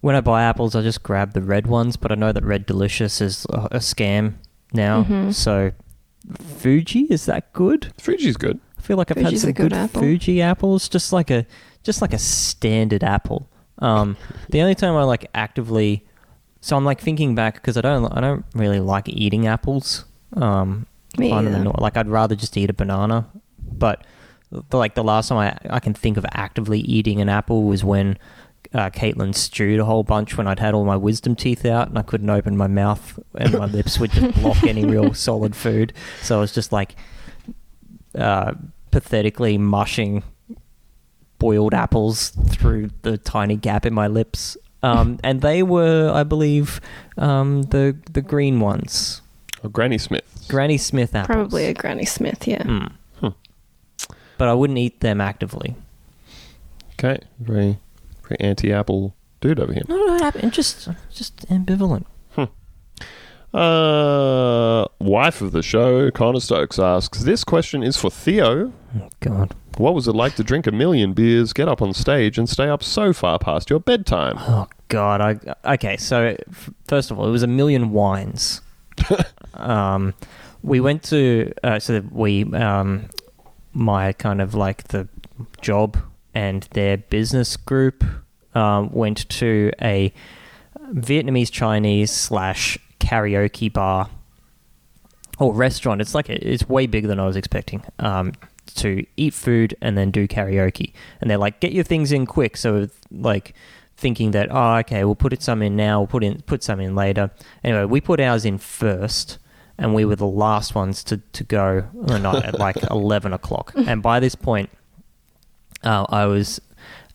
[0.00, 1.96] when I buy apples, I just grab the red ones.
[1.96, 4.34] But I know that Red Delicious is a, a scam
[4.72, 5.02] now.
[5.04, 5.30] Mm-hmm.
[5.32, 5.72] So
[6.58, 7.92] Fuji is that good?
[7.98, 8.58] Fuji's good.
[8.84, 10.02] I feel like I've Fuji's had some good good, apple.
[10.02, 11.46] Fuji apples, just like a
[11.84, 13.48] just like a standard apple.
[13.78, 14.18] Um,
[14.50, 16.04] the only time I like actively,
[16.60, 20.04] so I'm like thinking back because I don't I don't really like eating apples.
[20.34, 21.64] Um, Me either.
[21.78, 23.26] like I'd rather just eat a banana.
[23.58, 24.06] But
[24.50, 27.82] the, like the last time I I can think of actively eating an apple was
[27.82, 28.18] when.
[28.72, 31.96] Uh, Caitlin stewed a whole bunch when I'd had all my wisdom teeth out and
[31.96, 35.92] I couldn't open my mouth and my lips would just block any real solid food.
[36.22, 36.96] So I was just like
[38.18, 38.54] uh,
[38.94, 40.22] pathetically mushing
[41.40, 44.56] boiled apples through the tiny gap in my lips.
[44.84, 46.80] Um, and they were, I believe,
[47.18, 49.20] um, the the green ones,
[49.64, 50.46] Oh, Granny Smith.
[50.48, 51.34] Granny Smith apples.
[51.34, 52.62] Probably a Granny Smith, yeah.
[52.62, 52.92] Mm.
[53.20, 53.28] Hmm.
[54.38, 55.74] But I wouldn't eat them actively.
[56.92, 57.78] Okay, very,
[58.22, 59.82] very anti-apple dude over here.
[59.88, 62.04] No, no, no, I'm just just ambivalent.
[63.54, 68.72] Uh, wife of the show, Connor Stokes asks, "This question is for Theo.
[68.96, 69.54] Oh, God.
[69.76, 72.68] What was it like to drink a million beers, get up on stage, and stay
[72.68, 75.20] up so far past your bedtime?" Oh God!
[75.20, 75.96] I okay.
[75.96, 76.36] So
[76.86, 78.60] first of all, it was a million wines.
[79.54, 80.14] um,
[80.62, 83.08] we went to uh, so that we um,
[83.72, 85.08] my kind of like the
[85.60, 85.98] job
[86.34, 88.04] and their business group
[88.54, 90.12] um, went to a
[90.92, 94.08] Vietnamese Chinese slash karaoke bar
[95.38, 96.00] or restaurant.
[96.00, 97.82] It's like a, it's way bigger than I was expecting.
[97.98, 98.32] Um,
[98.66, 102.56] to eat food and then do karaoke, and they're like, "Get your things in quick."
[102.56, 103.54] So like
[103.96, 106.80] thinking that, oh, okay, we'll put it some in now, we'll put in put some
[106.80, 107.30] in later.
[107.62, 109.38] Anyway, we put ours in first,
[109.78, 111.84] and we were the last ones to to go.
[112.08, 114.70] Or not at like eleven o'clock, and by this point,
[115.82, 116.60] uh, I was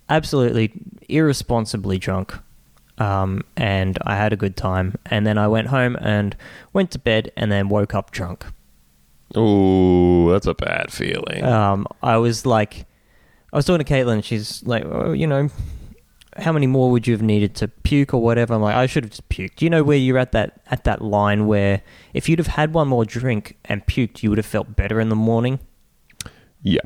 [0.09, 0.73] absolutely
[1.07, 2.37] irresponsibly drunk.
[2.97, 6.35] Um, and I had a good time, and then I went home and
[6.73, 8.45] went to bed, and then woke up drunk.
[9.37, 11.43] Ooh, that's a bad feeling.
[11.43, 12.85] Um, I was like,
[13.53, 14.23] I was talking to Caitlin.
[14.23, 15.49] She's like, oh, you know,
[16.37, 18.53] how many more would you have needed to puke or whatever?
[18.53, 19.57] I'm like, I should have just puked.
[19.57, 21.81] Do You know where you're at that at that line where
[22.13, 25.09] if you'd have had one more drink and puked, you would have felt better in
[25.09, 25.59] the morning.
[26.61, 26.81] yeah.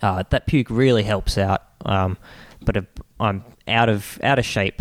[0.00, 1.62] Uh, that puke really helps out.
[1.84, 2.18] Um,
[2.64, 2.86] but
[3.18, 4.80] I'm out of out of shape,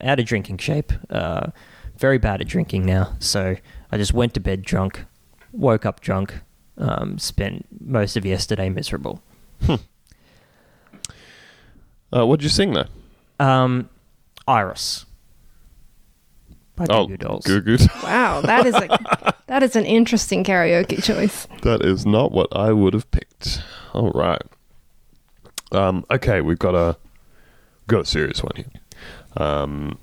[0.00, 0.92] out of drinking shape.
[1.08, 1.48] Uh,
[1.96, 3.14] very bad at drinking now.
[3.20, 3.56] So
[3.92, 5.04] I just went to bed drunk,
[5.52, 6.40] woke up drunk,
[6.78, 9.22] um, spent most of yesterday miserable.
[12.12, 12.86] Uh, what'd you sing though?
[13.38, 13.88] Um,
[14.46, 15.06] Iris.
[16.76, 17.44] By Goo oh, Goo Dolls.
[17.44, 17.76] Goo Goo.
[18.02, 21.46] Wow, that is a that is an interesting karaoke choice.
[21.62, 23.62] that is not what I would have picked.
[23.92, 24.42] All right.
[25.72, 26.96] Um, okay, we've got a
[27.86, 28.66] got a serious one here.
[29.36, 29.98] Um,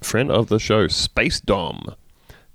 [0.00, 1.94] friend of the show, Space Dom,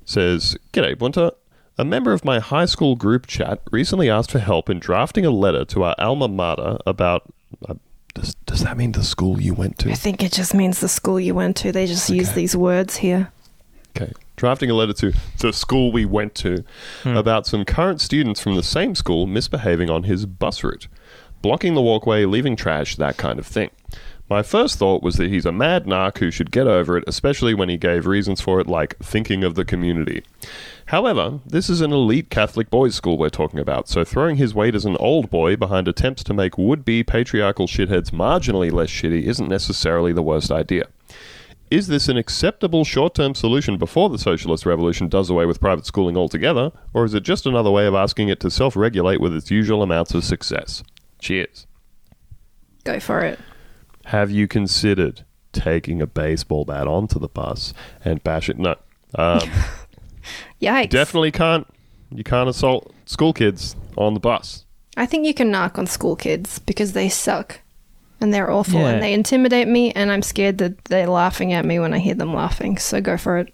[0.06, 1.32] says, "G'day, Bunter.
[1.78, 5.32] A member of my high school group chat recently asked for help in drafting a
[5.32, 7.24] letter to our alma mater about."
[7.68, 7.76] Uh,
[8.14, 9.90] does, does that mean the school you went to?
[9.90, 11.72] I think it just means the school you went to.
[11.72, 13.32] They just use these words here.
[13.96, 14.12] Okay.
[14.36, 16.64] Drafting a letter to the school we went to
[17.06, 20.88] about some current students from the same school misbehaving on his bus route,
[21.42, 23.70] blocking the walkway, leaving trash, that kind of thing.
[24.30, 27.54] My first thought was that he's a mad narc who should get over it, especially
[27.54, 30.24] when he gave reasons for it like thinking of the community.
[30.88, 34.76] However, this is an elite Catholic boys' school we're talking about, so throwing his weight
[34.76, 39.24] as an old boy behind attempts to make would be patriarchal shitheads marginally less shitty
[39.24, 40.88] isn't necessarily the worst idea.
[41.70, 45.86] Is this an acceptable short term solution before the socialist revolution does away with private
[45.86, 49.34] schooling altogether, or is it just another way of asking it to self regulate with
[49.34, 50.84] its usual amounts of success?
[51.20, 51.66] Cheers.
[52.84, 53.40] Go for it.
[54.06, 57.74] Have you considered taking a baseball bat onto the bus
[58.04, 58.58] and bash it?
[58.60, 58.76] No.
[59.16, 59.40] Um,
[60.62, 60.90] Yikes.
[60.90, 61.68] definitely can't.
[62.12, 64.66] You can't assault school kids on the bus.
[64.96, 67.60] I think you can knock on school kids because they suck.
[68.22, 68.90] And they're awful Yeah.
[68.90, 72.14] and they intimidate me and I'm scared that they're laughing at me when I hear
[72.16, 72.78] them laughing.
[72.78, 73.54] So go for it.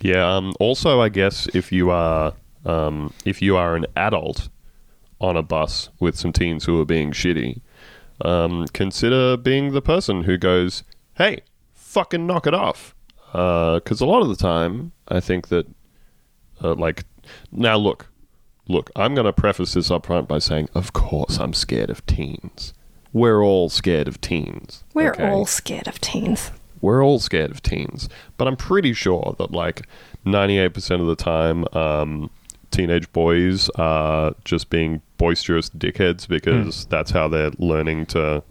[0.00, 0.36] Yeah.
[0.36, 2.32] Um, also, I guess if you are
[2.64, 4.48] um, if you are an adult
[5.20, 7.60] on a bus with some teens who are being shitty,
[8.20, 10.84] um, consider being the person who goes,
[11.14, 11.40] hey,
[11.72, 12.94] fucking knock it off.
[13.32, 15.66] Because a lot of the time, I think that,
[16.62, 17.04] uh, like,
[17.50, 18.08] now look,
[18.68, 22.04] look, I'm going to preface this up front by saying, of course, I'm scared of
[22.06, 22.74] teens.
[23.12, 24.84] We're all scared of teens.
[24.92, 25.28] We're okay?
[25.28, 26.50] all scared of teens.
[26.80, 29.86] we're all scared of teens, but I'm pretty sure that like
[30.26, 32.30] 98% of the time, um,
[32.74, 38.42] teenage boys are just being boisterous dickheads because that's how they're learning to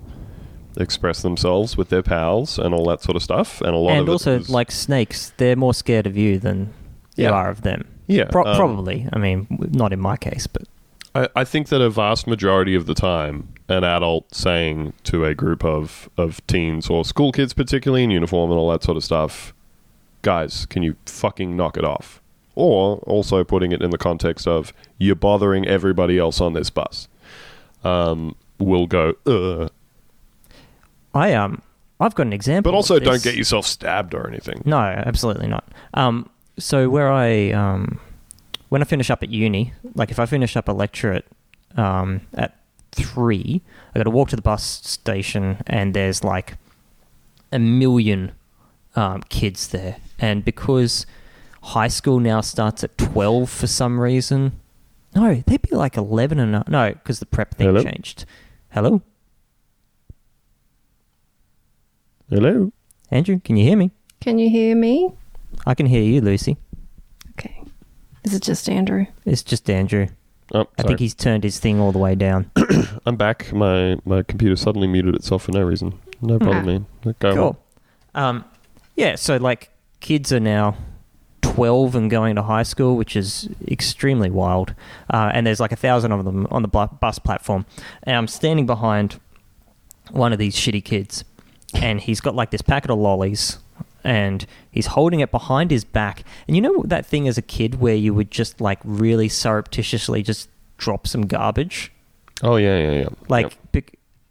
[0.78, 3.62] express themselves with their pals and all that sort of stuff.
[3.62, 6.74] And a lot and also, is- like snakes, they're more scared of you than
[7.16, 7.88] you are of them.
[8.08, 9.08] Yeah, Pro- um, probably.
[9.14, 10.64] I mean, not in my case, but
[11.16, 15.36] I, I think that a vast majority of the time, an adult saying to a
[15.36, 19.04] group of, of teens or school kids, particularly in uniform and all that sort of
[19.04, 19.54] stuff,
[20.24, 22.22] guys, can you fucking knock it off?
[22.56, 27.08] Or also putting it in the context of you're bothering everybody else on this bus.
[27.84, 29.72] Um, will go, Ugh.
[31.14, 31.62] I um,
[31.99, 32.72] I've got an example.
[32.72, 34.62] but also don't get yourself stabbed or anything.
[34.66, 35.68] No, absolutely not.
[35.93, 37.99] Um, so where I um,
[38.70, 41.26] when I finish up at uni, like if I finish up a lecture at
[41.78, 42.58] um, at
[42.91, 43.62] three,
[43.93, 46.56] I got to walk to the bus station, and there's like
[47.51, 48.32] a million
[48.95, 51.06] um, kids there, and because
[51.64, 54.59] high school now starts at twelve for some reason.
[55.16, 57.84] No, they'd be like eleven and a- no, because the prep thing Hello?
[57.84, 58.26] changed.
[58.70, 59.01] Hello,
[62.30, 62.72] Hello?
[63.11, 63.91] Andrew, can you hear me?
[64.20, 65.11] Can you hear me?
[65.68, 66.57] I can hear you, Lucy.
[67.32, 67.61] Okay.
[68.24, 69.05] Is it just Andrew?
[69.26, 70.07] It's just Andrew.
[70.53, 72.49] Oh, I think he's turned his thing all the way down.
[73.05, 73.51] I'm back.
[73.53, 75.99] My, my computer suddenly muted itself for no reason.
[76.22, 77.14] No problem, man.
[77.20, 77.36] Go on.
[77.36, 77.59] Cool.
[78.16, 78.45] Um,
[78.95, 80.76] yeah, so like kids are now
[81.56, 84.74] 12 and going to high school, which is extremely wild.
[85.12, 87.66] Uh, and there's like a thousand of them on the bus platform.
[88.04, 89.20] And I'm standing behind
[90.12, 91.24] one of these shitty kids,
[91.74, 93.60] and he's got like this packet of lollies.
[94.04, 96.24] And he's holding it behind his back.
[96.47, 100.24] And you know that thing as a kid where you would just like really surreptitiously
[100.24, 101.91] just drop some garbage?
[102.41, 103.10] Oh, yeah, yeah, yeah.
[103.30, 103.54] Like, Yep.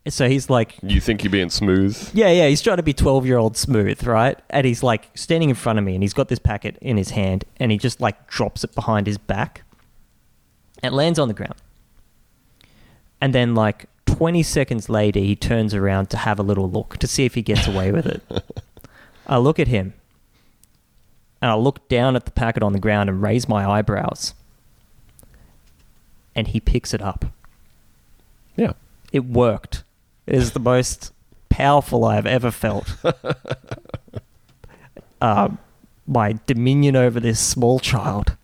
[0.09, 2.11] So he's like You think you're being smooth?
[2.12, 4.38] yeah, yeah, he's trying to be 12 year old smooth, right?
[4.50, 7.11] And he's like standing in front of me and he's got this packet in his
[7.11, 9.62] hand and he just like drops it behind his back.
[10.82, 11.55] It lands on the ground.
[13.20, 17.07] And then, like 20 seconds later, he turns around to have a little look to
[17.07, 18.22] see if he gets away with it.
[19.28, 19.94] I look at him
[21.40, 24.34] and I look down at the packet on the ground and raise my eyebrows.
[26.34, 27.26] And he picks it up.
[28.57, 28.72] Yeah.
[29.12, 29.84] It worked.
[30.26, 31.12] It is the most
[31.48, 32.96] powerful I have ever felt.
[35.20, 35.58] um,
[36.06, 38.36] my dominion over this small child.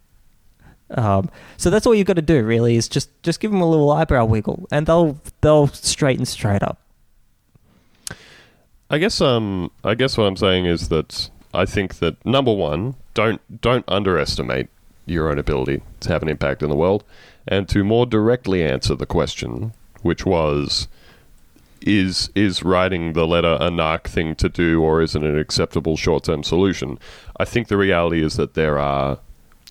[0.91, 3.69] Um, so that's all you've got to do, really, is just just give them a
[3.69, 6.81] little eyebrow wiggle, and they'll they'll straighten straight up.
[8.91, 12.95] I guess um I guess what I'm saying is that I think that number one,
[13.15, 14.69] don't don't underestimate
[15.05, 17.05] your own ability to have an impact in the world.
[17.47, 19.73] And to more directly answer the question,
[20.03, 20.87] which was
[21.81, 25.97] is is writing the letter a narc thing to do or is it an acceptable
[25.97, 26.99] short term solution?
[27.39, 29.19] I think the reality is that there are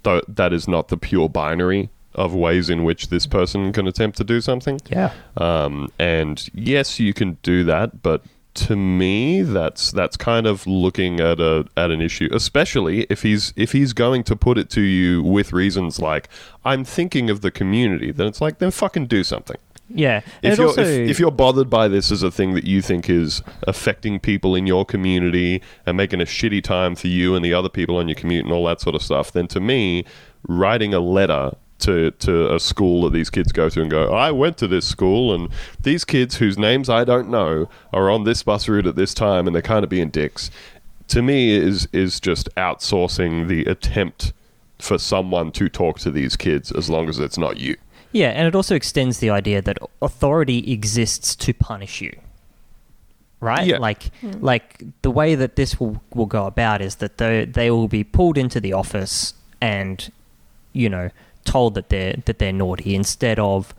[0.04, 4.18] th- that is not the pure binary of ways in which this person can attempt
[4.18, 4.80] to do something.
[4.90, 5.14] Yeah.
[5.38, 8.24] Um, and yes, you can do that, but
[8.56, 13.54] to me, that's that's kind of looking at a at an issue, especially if he's
[13.56, 16.28] if he's going to put it to you with reasons like
[16.66, 18.12] I'm thinking of the community.
[18.12, 19.58] Then it's like then fucking do something.
[19.90, 20.22] Yeah.
[20.42, 23.10] If you're also, if, if you're bothered by this as a thing that you think
[23.10, 27.54] is affecting people in your community and making a shitty time for you and the
[27.54, 30.04] other people on your commute and all that sort of stuff, then to me,
[30.48, 34.32] writing a letter to to a school that these kids go to and go, I
[34.32, 35.50] went to this school and
[35.84, 39.48] these kids whose names I don't know are on this bus route at this time
[39.48, 40.50] and they're kind of being dicks.
[41.10, 44.34] To me, is is just outsourcing the attempt
[44.80, 47.78] for someone to talk to these kids as long as it's not you.
[48.12, 52.18] Yeah, and it also extends the idea that authority exists to punish you.
[53.40, 53.68] Right?
[53.68, 53.78] Yeah.
[53.78, 57.88] Like like the way that this will, will go about is that they they will
[57.88, 60.12] be pulled into the office and
[60.74, 61.12] you know
[61.46, 63.74] told that they're that they're naughty instead of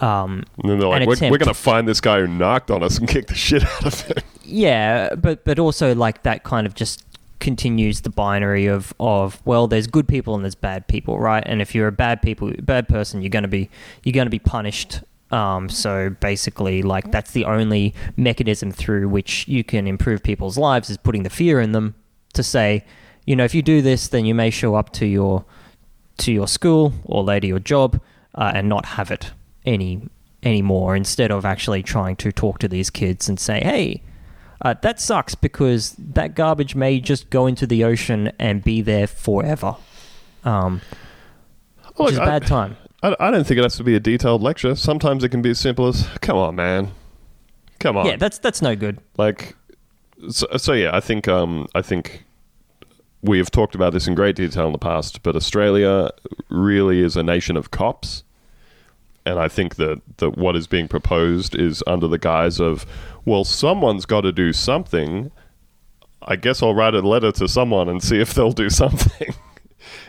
[0.00, 2.26] um, And then they're like, an we're, attempt we're going to find this guy who
[2.26, 4.16] knocked on us and kick the shit out of him.
[4.44, 7.04] Yeah, but but also like that kind of just
[7.42, 11.42] continues the binary of of well, there's good people and there's bad people, right?
[11.44, 13.68] And if you're a bad people, bad person, you're gonna be
[14.04, 15.00] you're gonna be punished.
[15.32, 20.88] Um, so basically, like that's the only mechanism through which you can improve people's lives
[20.88, 21.94] is putting the fear in them
[22.34, 22.84] to say,
[23.26, 25.44] you know, if you do this, then you may show up to your
[26.18, 28.00] to your school or later your job
[28.36, 29.32] uh, and not have it
[29.66, 30.08] any
[30.44, 30.94] anymore.
[30.94, 34.02] Instead of actually trying to talk to these kids and say, hey,
[34.62, 39.06] Uh, that sucks because that garbage may just go into the ocean and be there
[39.08, 39.74] forever.
[40.44, 40.80] Um,
[41.96, 42.76] which Look, is a I- bad time.
[43.02, 44.76] I, I don't think it has to be a detailed lecture.
[44.76, 46.92] Sometimes it can be as simple as, "Come on, man,
[47.80, 48.98] come on." Yeah, that's that's no good.
[49.18, 49.56] like,
[50.30, 52.24] so, so yeah, I think um, I think
[53.22, 56.10] we have talked about this in great detail in the past, but Australia
[56.48, 58.22] really is a nation of cops,
[59.24, 62.86] and I think that that what is being proposed is under the guise of,
[63.24, 65.30] well, someone's got to do something.
[66.22, 69.34] I guess I'll write a letter to someone and see if they'll do something.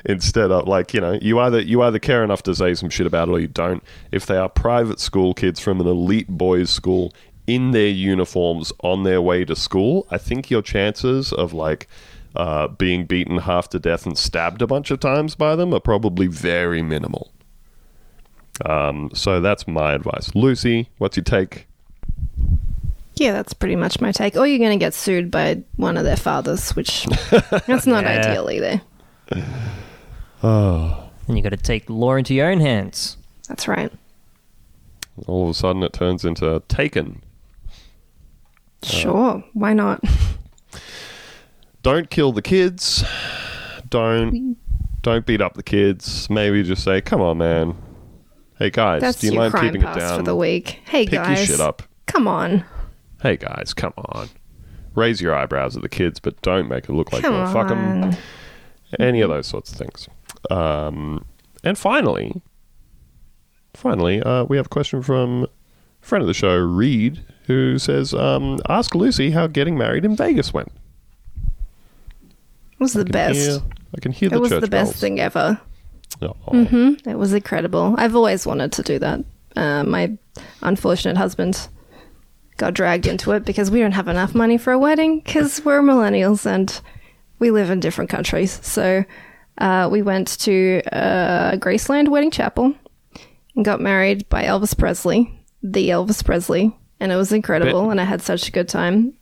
[0.05, 3.07] Instead of like you know, you either you either care enough to say some shit
[3.07, 3.83] about it or you don't.
[4.11, 7.13] If they are private school kids from an elite boys' school
[7.47, 11.87] in their uniforms on their way to school, I think your chances of like
[12.35, 15.79] uh, being beaten half to death and stabbed a bunch of times by them are
[15.79, 17.31] probably very minimal.
[18.65, 20.33] Um, so that's my advice.
[20.35, 21.67] Lucy, what's your take?
[23.15, 24.35] Yeah, that's pretty much my take.
[24.35, 27.05] Or you're going to get sued by one of their fathers, which
[27.67, 28.19] that's not Yeah.
[28.29, 28.81] ideal either.
[30.45, 31.09] Oh.
[31.29, 33.15] And you got to take the law into your own hands.
[33.47, 33.89] That's right.
[35.25, 37.23] All of a sudden, it turns into Taken.
[38.83, 39.41] Sure.
[39.53, 40.03] Why not?
[41.81, 43.05] don't kill the kids.
[43.89, 44.57] Don't
[45.01, 46.29] don't beat up the kids.
[46.29, 47.75] Maybe just say, "Come on, man.
[48.63, 50.19] Hey guys, That's do you mind keeping it down?
[50.19, 50.79] for the week.
[50.85, 51.83] Hey Pick guys, your shit up.
[52.05, 52.63] come on,
[53.21, 54.29] Hey guys, come on.
[54.95, 57.49] Raise your eyebrows at the kids, but don't make it look like come you want
[57.49, 58.03] to fuck them.
[58.05, 58.17] on.
[59.01, 60.07] Any of those sorts of things.
[60.49, 61.25] Um,
[61.61, 62.41] and finally,
[63.73, 65.47] finally, uh, we have a question from a
[66.05, 70.53] friend of the show, Reed, who says, um, "Ask Lucy how getting married in Vegas
[70.53, 70.71] went."
[72.71, 73.39] It was the I can best.
[73.39, 73.61] hear-
[73.97, 75.01] I can hear the It was church the best bells.
[75.01, 75.59] thing ever.
[76.21, 76.33] Oh.
[76.65, 77.95] hmm It was incredible.
[77.97, 79.23] I've always wanted to do that.
[79.55, 80.17] Uh, my
[80.61, 81.67] unfortunate husband
[82.57, 85.81] got dragged into it because we don't have enough money for a wedding because we're
[85.81, 86.81] millennials and
[87.39, 88.59] we live in different countries.
[88.63, 89.03] So
[89.57, 92.73] uh, we went to uh, Graceland Wedding Chapel
[93.55, 97.83] and got married by Elvis Presley, the Elvis Presley, and it was incredible.
[97.83, 99.13] Bet- and I had such a good time.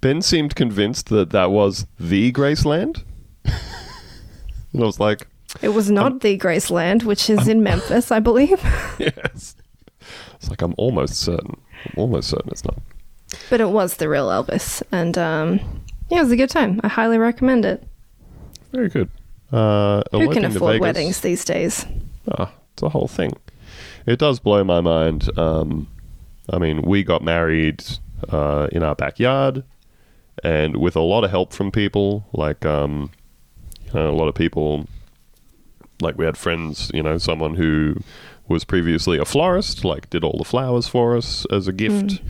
[0.00, 3.04] Ben seemed convinced that that was the Graceland.
[3.44, 5.28] and I was like,
[5.62, 8.60] It was not the Graceland, which is in Memphis, I believe.
[8.98, 9.56] yes.
[10.34, 11.60] It's like, I'm almost certain.
[11.86, 12.78] I'm almost certain it's not.
[13.50, 15.60] But it was the real Elvis, and um,
[16.10, 16.80] yeah, it was a good time.
[16.84, 17.82] I highly recommend it.
[18.72, 19.08] Very good.
[19.52, 21.86] Uh, Who can afford Vegas- weddings these days?
[22.30, 23.32] Ah, it's a whole thing.
[24.06, 25.36] It does blow my mind.
[25.38, 25.88] Um,
[26.50, 27.82] I mean, we got married
[28.30, 29.64] uh, in our backyard,
[30.42, 33.10] and with a lot of help from people, like um,
[33.86, 34.86] you know, a lot of people.
[36.00, 37.96] Like we had friends, you know, someone who
[38.48, 42.20] was previously a florist, like did all the flowers for us as a gift,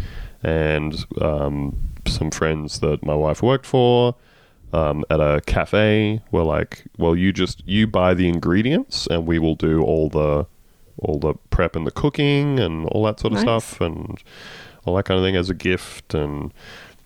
[0.43, 4.15] and um, some friends that my wife worked for
[4.73, 9.39] um, at a cafe were like, "Well, you just you buy the ingredients, and we
[9.39, 10.47] will do all the
[10.99, 13.65] all the prep and the cooking and all that sort of Nice.
[13.65, 14.23] stuff and
[14.85, 16.53] all that kind of thing as a gift." And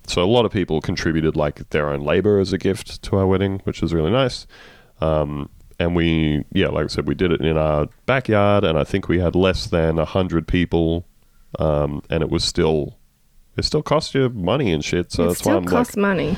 [0.07, 3.27] so a lot of people contributed like their own labor as a gift to our
[3.27, 4.47] wedding, which was really nice.
[5.01, 5.49] Um,
[5.79, 9.09] and we, yeah, like I said, we did it in our backyard, and I think
[9.09, 11.07] we had less than a hundred people,
[11.59, 12.97] um, and it was still.
[13.57, 15.97] It still costs you money and shit, so it that's why still I'm like, costs
[15.97, 16.37] money.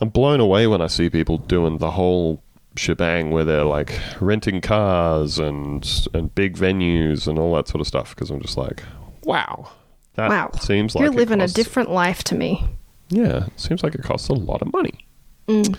[0.00, 2.42] I'm blown away when I see people doing the whole
[2.78, 7.86] shebang where they're like renting cars and and big venues and all that sort of
[7.86, 8.82] stuff because I'm just like,
[9.24, 9.70] wow,
[10.14, 12.64] that wow, seems like you're living a different life to me.
[13.08, 15.06] Yeah, seems like it costs a lot of money.
[15.48, 15.78] Mm.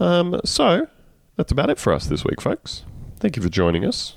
[0.00, 0.88] Um, so
[1.42, 2.84] that's about it for us this week, folks.
[3.18, 4.14] Thank you for joining us.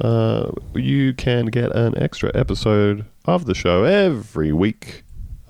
[0.00, 5.04] Uh, you can get an extra episode of the show every week.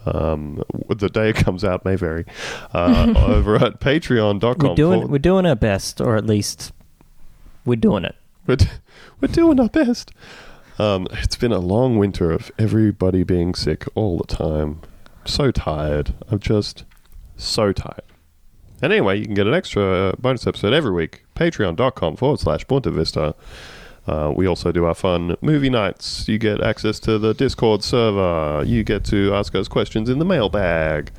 [0.05, 0.63] Um,
[0.95, 2.27] the day it comes out may vary.
[2.75, 4.59] Uh, over at patreon.com.
[4.69, 6.73] We're doing forward- we're doing our best, or at least
[7.65, 8.15] we're doing it.
[8.47, 8.67] we're, d-
[9.23, 10.11] we're doing our best.
[10.79, 14.83] Um, it's been a long winter of everybody being sick all the time.
[15.25, 16.13] So tired.
[16.29, 16.85] I'm just
[17.39, 18.03] so tired.
[18.83, 21.25] And anyway, you can get an extra uh, bonus episode every week.
[21.35, 23.35] Patreon.com forward slash Bunta Vista.
[24.07, 26.29] Uh, we also do our fun movie nights.
[26.29, 28.63] You get access to the Discord server.
[28.67, 31.11] You get to ask us questions in the mailbag.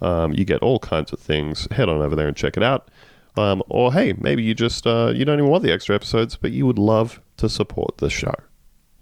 [0.00, 1.68] Um, you get all kinds of things.
[1.70, 2.88] Head on over there and check it out.
[3.36, 6.50] Um, or hey, maybe you just uh, you don't even want the extra episodes, but
[6.52, 8.34] you would love to support the show.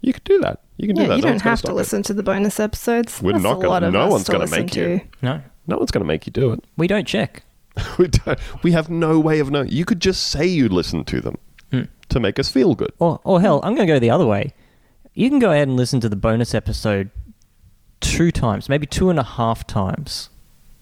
[0.01, 0.61] You can do that.
[0.77, 1.15] You can Yeah, do that.
[1.15, 1.75] you No don't one's gonna have to stop you.
[1.77, 3.21] listen to the bonus episodes.
[3.21, 4.99] We're That's not gonna- no one's gonna make you.
[4.99, 5.01] to.
[5.21, 6.63] No, No one's going to make you do it.
[6.77, 7.43] we don't check.
[7.97, 8.39] we don't.
[8.63, 9.69] We have no way of knowing.
[9.69, 11.37] You could just say you listen to them
[11.71, 11.83] Hmm.
[12.09, 12.91] to make us feel good.
[12.99, 14.53] Or or hell, I'm going to go the other way.
[15.13, 17.09] You can go ahead and listen to the bonus episode
[18.01, 20.29] two times, maybe two and a half times,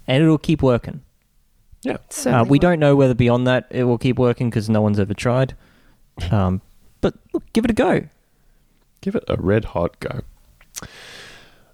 [0.08, 1.02] and it'll keep working.
[1.84, 1.98] Yeah.
[2.10, 5.00] So Uh, we don't know whether beyond that it will keep working because no one's
[5.00, 5.56] ever tried.
[6.32, 6.62] Um,
[7.02, 8.02] but look, give it a go.
[9.02, 10.20] Give it a red hot go.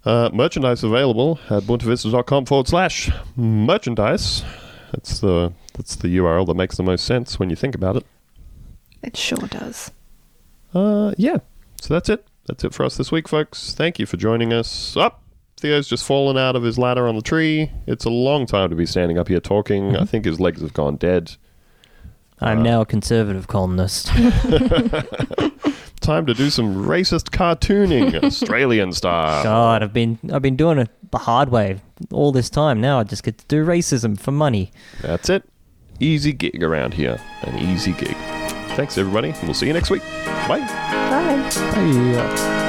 [0.04, 4.44] Uh, merchandise available at buntavista.com forward slash merchandise.
[4.96, 8.06] That's the that's the URL that makes the most sense when you think about it.
[9.02, 9.92] It sure does.
[10.74, 11.36] Uh, yeah.
[11.82, 12.26] So that's it.
[12.46, 13.74] That's it for us this week, folks.
[13.74, 14.96] Thank you for joining us.
[14.96, 15.22] Up.
[15.58, 17.70] Theo's just fallen out of his ladder on the tree.
[17.86, 19.96] It's a long time to be standing up here talking.
[19.96, 21.36] I think his legs have gone dead.
[22.40, 24.06] I'm now a conservative columnist.
[26.00, 29.44] Time to do some racist cartooning, Australian style.
[29.44, 31.80] God, I've been I've been doing it the hard way
[32.12, 32.80] all this time.
[32.80, 34.70] Now I just get to do racism for money.
[35.02, 35.44] That's it.
[36.00, 37.18] Easy gig around here.
[37.42, 38.16] An easy gig.
[38.76, 39.34] Thanks, everybody.
[39.42, 40.02] We'll see you next week.
[40.46, 40.60] Bye.
[40.60, 41.50] Bye.
[41.74, 42.65] Hey, uh,